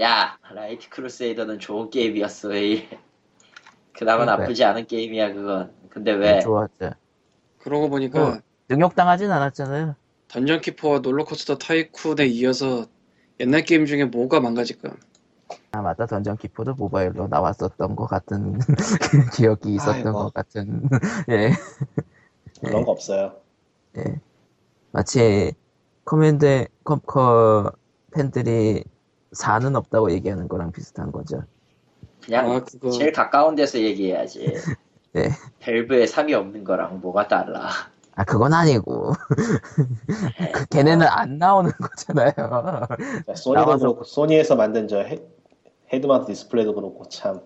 [0.00, 2.48] 야 Light Crusader는 좋은 게임이었어.
[2.48, 2.88] 왜
[3.92, 4.38] 그나마 그러니까요.
[4.38, 5.72] 나쁘지 않은 게임이야 그건.
[5.90, 6.40] 근데 왜?
[6.40, 6.92] 좋았죠.
[7.58, 8.38] 그러고 보니까 어.
[8.70, 9.96] 능욕당하진 않았잖아요.
[10.28, 12.86] Dungeon Keeper와 RollerCoaster Tycoon에 이어서
[13.38, 14.96] 옛날 게임 중에 뭐가 망가질까?
[15.72, 18.58] 아 맞다 Dungeon Keeper도 모바일로 나왔었던 것 같은
[19.36, 20.12] 기억이 있었던 아이고.
[20.12, 20.88] 것 같은
[21.30, 21.52] 예,
[22.64, 23.36] 그런 거 없어요.
[23.98, 24.20] 예.
[24.92, 25.52] 마치
[26.04, 27.72] Command Conquer
[28.12, 28.84] 팬들이
[29.34, 31.42] 4는 없다고 얘기하는 거랑 비슷한 거죠.
[32.24, 34.54] 그냥 아 그거 제일 가까운 데서 얘기해야지.
[35.12, 35.30] 네.
[35.60, 37.68] Valve에 3이 없는 거랑 뭐가 달라.
[38.14, 39.12] 아 그건 아니고
[40.54, 42.32] 그 걔네는 안 나오는 거잖아요.
[42.88, 45.18] 그러니까 소니도 나와서- 그렇고 소니에서 만든 저 헤,
[45.92, 47.40] head mount display도 그렇고 참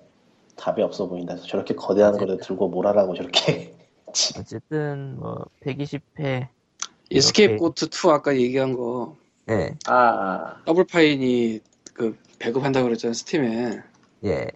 [0.56, 1.36] 답이 없어 보인다.
[1.36, 2.26] 저렇게 거대한 어쨌든.
[2.28, 3.74] 거를 들고 뭘 하라고 저렇게.
[4.38, 6.48] 어쨌든 뭐 120회
[7.10, 9.16] Escape 이렇게- Goat 2 아까 얘기한 거
[9.50, 11.60] 예, 아, Double Fine이
[11.94, 13.80] 그 배급한다 그랬잖아 Steam에
[14.24, 14.46] 예.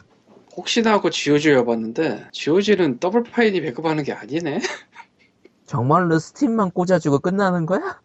[0.57, 4.61] 혹시나 하고 GOG 열어봤는데 GOG는 Double Fine이 배급하는 게 아니네.
[5.67, 8.01] 정말로 Steam만 꽂아주고 끝나는 거야?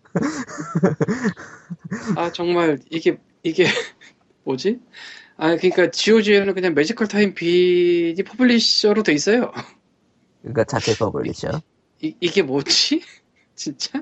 [2.15, 3.65] 아 정말 이게 이게
[4.45, 4.79] 뭐지?
[5.37, 9.51] 아 그러니까 GOG에는 그냥 MagicalTimeBean이 publisher로 돼 있어요.
[10.41, 11.61] 그러니까 자체 publisher.
[12.01, 13.03] 이, 이게 뭐지?
[13.55, 14.01] 진짜?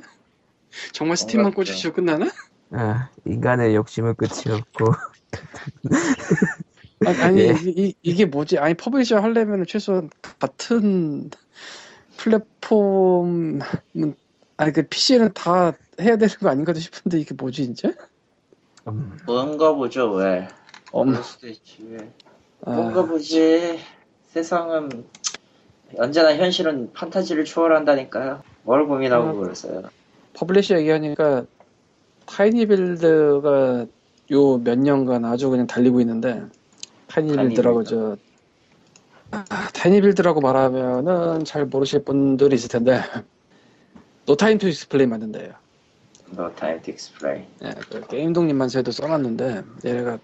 [0.92, 2.30] 정말 Steam만 꽂으시고 끝나나?
[2.72, 4.86] 아, 인간의 욕심은 끝이 없고.
[7.06, 7.56] 아니, 아니 예.
[7.64, 8.58] 이, 이, 게 뭐지?
[8.58, 10.10] 아니 publisher 하려면 최소한
[10.40, 11.30] 같은
[12.18, 13.62] 플랫폼은
[14.58, 17.92] 아니 그 PC는 다 해야 되는 거 아닌가 싶은데 이게 뭐지 진짜?
[18.88, 20.48] 음, 뭔가 보죠 왜
[20.92, 22.12] 엄, 그럴 수도 있지 왜
[22.66, 23.80] 아, 뭔가 보지
[24.28, 25.06] 세상은
[25.98, 29.34] 언제나 현실은 판타지를 초월한다니까요 뭘 고민하고 아.
[29.34, 29.84] 그러세요
[30.34, 31.46] publisher 얘기하니까
[32.26, 33.86] tinyBuild가
[34.32, 36.44] 요 몇 년간 아주 그냥 달리고 있는데
[37.08, 38.18] tinyBuild라고 저
[39.32, 43.02] 아, tinyBuild라고 말하면은 잘 모르실 분들이 있을 텐데
[44.26, 45.53] No Time to Explain 만든 데요.
[46.32, 50.20] No Time to Explain 예, 그 게임독립만세도 써놨는데 얘네가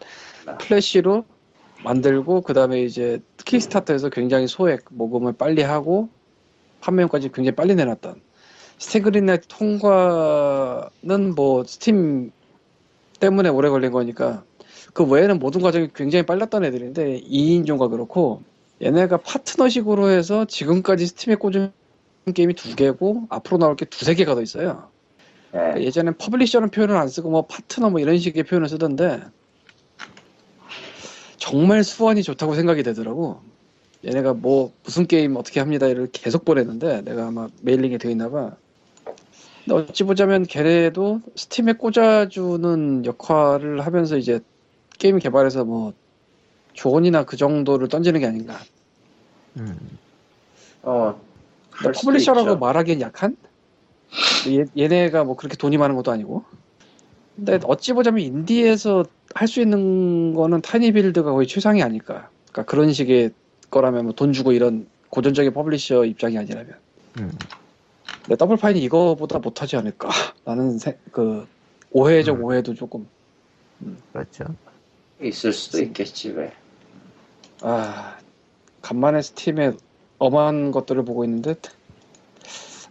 [0.48, 0.58] 아.
[0.58, 1.24] Flash로
[1.84, 6.10] 만들고 그 다음에 이제 킥스타터에서 굉장히 소액 모금을 빨리 하고
[6.82, 8.22] 판매용까지 굉장히 빨리 내놨던
[8.78, 12.32] 스팀 Greenlight 통과는 뭐 스팀
[13.20, 14.44] 때문에 오래 걸린 거니까
[14.94, 18.44] 그 외에는 모든 과정이 굉장히 빨랐던 애들인데 2인조가 그렇고
[18.82, 21.72] 얘네가 파트너식으로 해서 지금까지 스팀에 꽂은
[22.34, 24.90] 게임이 두 개고 앞으로 나올 게 두세 개가 더 있어요.
[25.56, 25.82] 예.
[25.82, 29.22] 예전엔 publisher라는 표현을 안 쓰고 뭐 파트너 뭐 이런 식의 표현을 쓰던데
[31.44, 33.42] 정말 수완이 좋다고 생각이 되더라고.
[34.06, 38.52] 얘네가 뭐 무슨 게임 어떻게 합니다 이를 계속 보냈는데 내가 아마 mailing에 되어 있나 봐.
[39.66, 44.40] 근데 어찌 보자면 걔네도 스팀에 꽂아주는 역할을 하면서 이제
[44.98, 45.92] 게임 개발에서 뭐
[46.72, 48.58] 조언이나 그 정도를 던지는 게 아닌가.
[49.58, 50.00] 음.
[50.84, 51.20] 어
[51.78, 52.56] publisher라고.
[52.56, 53.36] 말하기엔 약한?
[54.48, 56.46] 얘, 얘네가 뭐 그렇게 돈이 많은 것도 아니고.
[57.36, 59.06] 근데 어찌 보자면 인디에서
[59.36, 62.30] 할 수 있는 거는 tinyBuild가 거의 최상이 아닐까.
[62.52, 63.32] 그러니까 그런 식의
[63.72, 66.76] 거라면 뭐 돈 주고 이런 고전적인 publisher 입장이 아니라면.
[67.20, 67.32] 음.
[68.24, 70.10] 근데 Double Fine이 이거보다 못하지 않을까.
[70.46, 71.48] 라는 세- 그
[71.92, 72.44] 오해적 음.
[72.44, 73.08] 오해도 조금.
[74.14, 74.46] 그렇죠.
[75.22, 76.52] 있을 수도 있겠지 왜
[77.62, 78.18] 아
[78.82, 79.72] 간만에 스팀에
[80.18, 81.56] 엄한 것들을 보고 있는데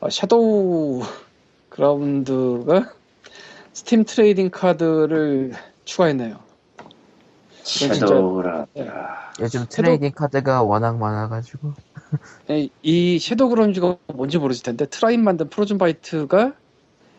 [0.00, 2.94] 아, Shadowgrounds가
[3.72, 5.52] 스팀 trading 카드를
[5.84, 6.38] 추가했네요.
[7.62, 8.88] Shadow라 예.
[8.88, 11.72] 아, 요즘 trading 카드가 워낙 많아가지고.
[12.50, 16.52] 이- 이 Shadowgrounds가 뭔지 모르실 텐데 Trine 만든 Frozenbyte가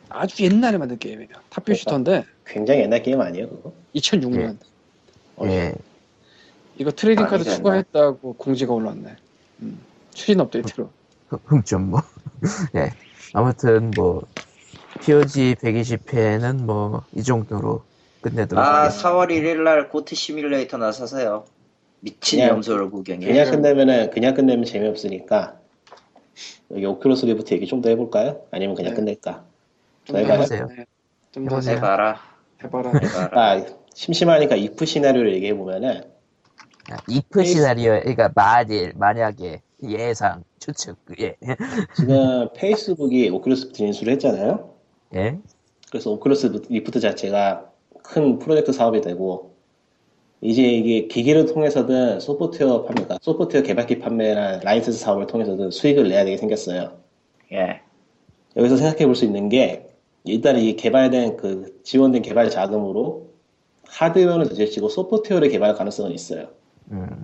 [0.10, 1.30] 아주 옛날에 만든 게임이에요.
[1.49, 3.74] top view shooter인데 굉장히 옛날 게임 아니에요 그거?
[3.95, 4.58] 2006년
[5.38, 5.74] 어, 예.
[6.78, 7.43] 이거 trading 카드.
[7.45, 9.16] 추가했다고 공지가 올라왔네.
[9.62, 9.80] 음,
[10.14, 10.89] 추진 업데이트로.
[11.45, 12.01] 흠 좀 뭐.
[12.76, 12.91] 예.
[13.34, 14.22] 아무튼 뭐
[15.04, 17.84] POG 120회는 뭐 이 정도로
[18.22, 19.10] 끝내도록 아 하겠습니다.
[19.12, 21.45] 4월 1일날 Goat Simulator나 사세요
[21.99, 25.60] 미친 그냥- 염소를 구경해 그냥 끝내면은 그냥 끝내면 재미없으니까
[26.72, 28.41] 여기 Oculus Rift 얘기 좀 더 해볼까요?
[28.51, 28.99] 아니면 그냥 네.
[28.99, 29.43] 끝낼까?
[30.06, 30.18] 좀.
[30.18, 30.68] 해보세요.
[30.76, 30.86] 네,
[31.32, 31.78] 좀더 해보세요.
[31.78, 32.20] 해봐라
[32.64, 32.91] 해봐라.
[32.99, 33.30] 해봐라
[33.60, 36.04] 아 심심하니까 if 시나리오를 얘기해 보면은
[36.91, 41.38] 아, if 시나리오, 그러니까 만일, 만약에, 예상, 추측, 예.
[41.95, 44.72] 지금 페이스북이 Oculus Rift 인수를 했잖아요.
[45.16, 45.39] 예?
[45.91, 47.72] 그래서 Oculus Rift 자체가
[48.03, 49.53] 큰 프로젝트 사업이 되고
[50.41, 56.26] 이제 이게 기기를 통해서든 소프트웨어 판매 가 소프트웨어 개발기 판매나 라이센스 사업을 통해서든 수익을 내야
[56.26, 56.97] 되게 생겼어요.
[57.53, 57.82] 예
[58.57, 59.89] 여기서 생각해 볼 수 있는 게
[60.26, 63.30] 일단 이 개발된 그 지원된 개발 자금으로
[63.88, 66.49] 하드웨어는 제치고 소프트웨어를 개발할 가능성은 있어요.
[66.91, 67.24] 음.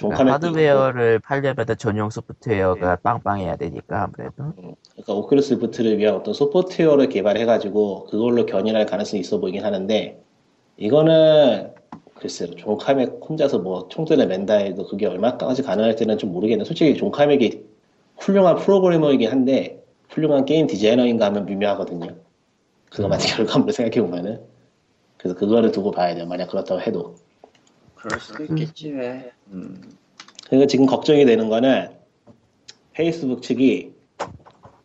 [0.00, 4.54] 존 카맥 하드웨어를 팔려면 전용 소프트웨어가 빵빵해야 되니까, 아무래도.
[4.54, 10.22] 그러니까 Oculus Rift를 위한 어떤 소프트웨어를 개발해가지고 그걸로 견인할 가능성이 있어 보이긴 하는데
[10.78, 11.74] 이거는
[12.14, 17.10] 글쎄요 존 카맥 혼자서 뭐 총대를 맨다 해도 그게 얼마까지 가능할지는 좀 모르겠는데 솔직히 존
[17.10, 17.62] 카맥이
[18.16, 22.16] 훌륭한 프로그래머이긴 한데 훌륭한 게임 디자이너인가 하면 미묘하거든요.
[22.90, 24.40] 그거만 결과물을 생각해 보면은.
[25.18, 26.24] 그래서 그거를 두고 봐야 돼요.
[26.24, 27.16] 만약 그렇다고 해도
[28.02, 29.80] 그럴 수도 있겠지 왜 음.
[30.46, 31.90] 그러니까 지금 걱정이 되는 거는
[32.92, 33.92] 페이스북 측이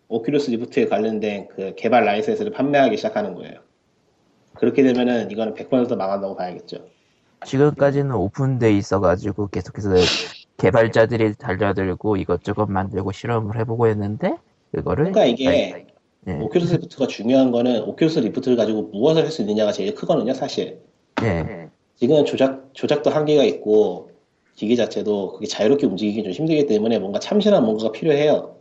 [0.08, 3.60] Oculus Rift에 관련된 그 개발 라이센스를 판매하기 시작하는 거예요.
[4.54, 6.78] 그렇게 되면은 이거는 100% 망한다고 봐야겠죠.
[7.46, 9.90] 지금까지는 오픈돼 있어가지고 계속해서
[10.58, 14.36] 개발자들이 달려들고 이것저것 만들고 실험을 해보고 했는데,
[14.74, 15.12] 그거를.
[15.12, 15.86] 그러니까 이게
[16.28, 16.40] 예.
[16.40, 20.82] Oculus Rift가 중요한 거는 Oculus Rift를 가지고 무엇을 할 수 있느냐가 제일 크거든요, 사실.
[21.24, 21.70] 예.
[21.96, 24.12] 지금 조작, 조작도 한계가 있고,
[24.56, 28.56] 기계 자체도 그게 자유롭게 움직이기 좀 힘들기 때문에 뭔가 참신한 뭔가가 필요해요.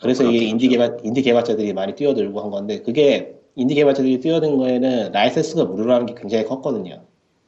[0.00, 0.44] 그래서 이게.
[0.46, 6.06] 인디 개발 인디 개발자들이 많이 뛰어들고 한 건데 그게 인디 개발자들이 뛰어든 거에는 라이센스가 무료라는
[6.06, 7.02] 게 굉장히 컸거든요.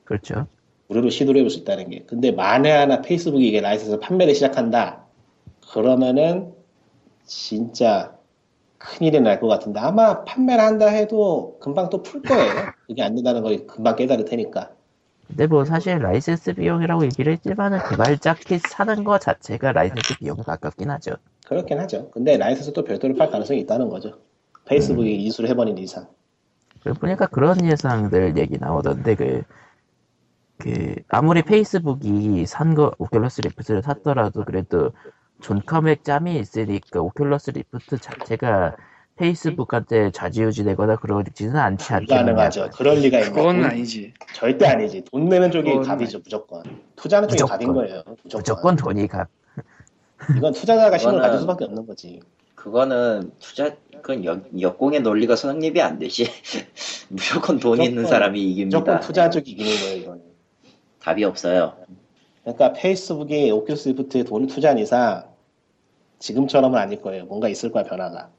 [0.04, 0.46] 그렇죠.
[0.88, 2.04] 무료로 시도를 해볼 수 있다는 게.
[2.06, 5.04] 근데 만에 하나 페이스북이 이게 라이센스 판매를 시작한다.
[5.72, 6.52] 그러면은
[7.26, 8.16] 진짜
[8.78, 12.50] 큰일이 날 것 같은데 아마 판매를 한다 해도 금방 또 풀 거예요.
[12.88, 14.72] 그게 안 된다는 걸 금방 깨달을 테니까.
[15.30, 20.90] 근데 뭐 사실 라이센스 비용이라고 얘기를 했지만은 개발자 킷 사는 거 자체가 라이센스 비용 가깝긴
[20.90, 21.16] 하죠.
[21.46, 22.10] 그렇긴 하죠.
[22.12, 24.22] 근데 라이센스 또 별도로 팔 가능성이 있다는 거죠.
[24.64, 26.08] 페이스북이 인수를 해버린 이상.
[27.00, 29.42] 보니까 그런 예상들 얘기 나오던데 그,
[30.58, 34.92] 그 아무리 페이스북이 산 거 Oculus Rift를 샀더라도 그래도
[35.40, 38.76] 존 카맥 짬이 있으니까 Oculus Rift 자체가
[39.30, 42.24] 페이스북한테 좌지우지 되거나 그러지는 않지 않겠느냐.
[42.24, 42.70] 불가능하죠.
[42.74, 43.30] 그럴 리가 있나?
[43.30, 44.14] 그건 돈- 아니지.
[44.34, 45.04] 절대 아니지.
[45.12, 46.62] 돈 내는 쪽이 그건 갑이죠, 무조건.
[46.96, 47.52] 투자는 쪽이 무조건.
[47.58, 48.02] 갑인 거예요.
[48.24, 48.38] 무조건.
[48.40, 49.26] 무조건 돈이 가.
[50.36, 52.20] 이건 투자자가 그거는- 가질 수밖에 없는 거지.
[52.54, 56.24] 그거는 투자 그건 역, 역공의 논리가 성립이 안 되지.
[57.08, 58.78] 무조건 돈 있는 무조건- 사람이 이깁니다.
[58.78, 60.22] 무조건 투자 쪽이 이기는 거예요, 이거는.
[61.00, 61.74] 답이 없어요.
[62.42, 65.24] 그러니까 페이스북이 Oculus Rift에 돈을 투자한 이상
[66.18, 67.24] 지금처럼은 아닐 거예요.
[67.26, 68.30] 뭔가 있을 거야 변화가.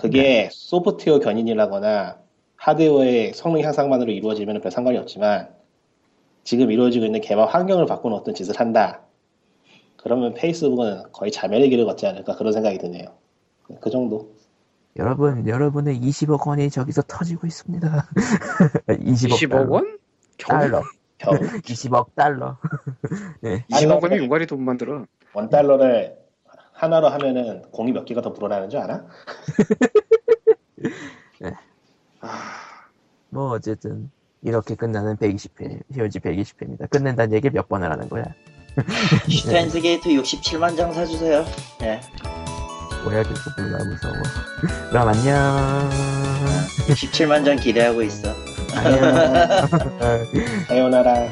[0.00, 2.18] 그게 소프트웨어 견인이라거나
[2.56, 5.48] 하드웨어의 성능 향상만으로 이루어지면 별 상관이 없지만
[6.44, 9.02] 지금 이루어지고 있는 개발 환경을 바꾸는 어떤 짓을 한다.
[9.96, 13.06] 그러면 페이스북은 거의 자멸의 길을 걷지 않을까 그런 생각이 드네요.
[13.80, 14.34] 그 정도.
[14.96, 18.08] 여러분, 여러분의 20억 원이 저기서 터지고 있습니다.
[18.88, 19.98] 20억, 20억 원?
[20.38, 20.82] 달러.
[21.18, 22.56] 겨우 20억 달러.
[23.40, 23.64] 네.
[23.70, 25.04] 20억 원이 용가리 돈 만들어.
[25.34, 26.19] 원 달러를
[26.80, 29.04] 하나로 하면은 공이 몇 개가 더 불어나는 줄 알아?
[33.28, 34.10] 뭐 어쨌든
[34.42, 36.88] 이렇게 끝나는 120회, 히어지 120회입니다.
[36.88, 38.24] 끝낸다는 얘기 몇 번을 하는 거야?
[39.28, 41.44] 슈타인즈 게이트 67만 장 사주세요.
[41.82, 42.00] 예.
[43.04, 44.14] 뭐야 계속 몰라 무서워.
[44.88, 45.90] 그럼 안녕.
[46.88, 48.34] 67만 장 기대하고 있어.
[48.74, 49.02] 안녕.
[50.66, 51.28] 사요나라.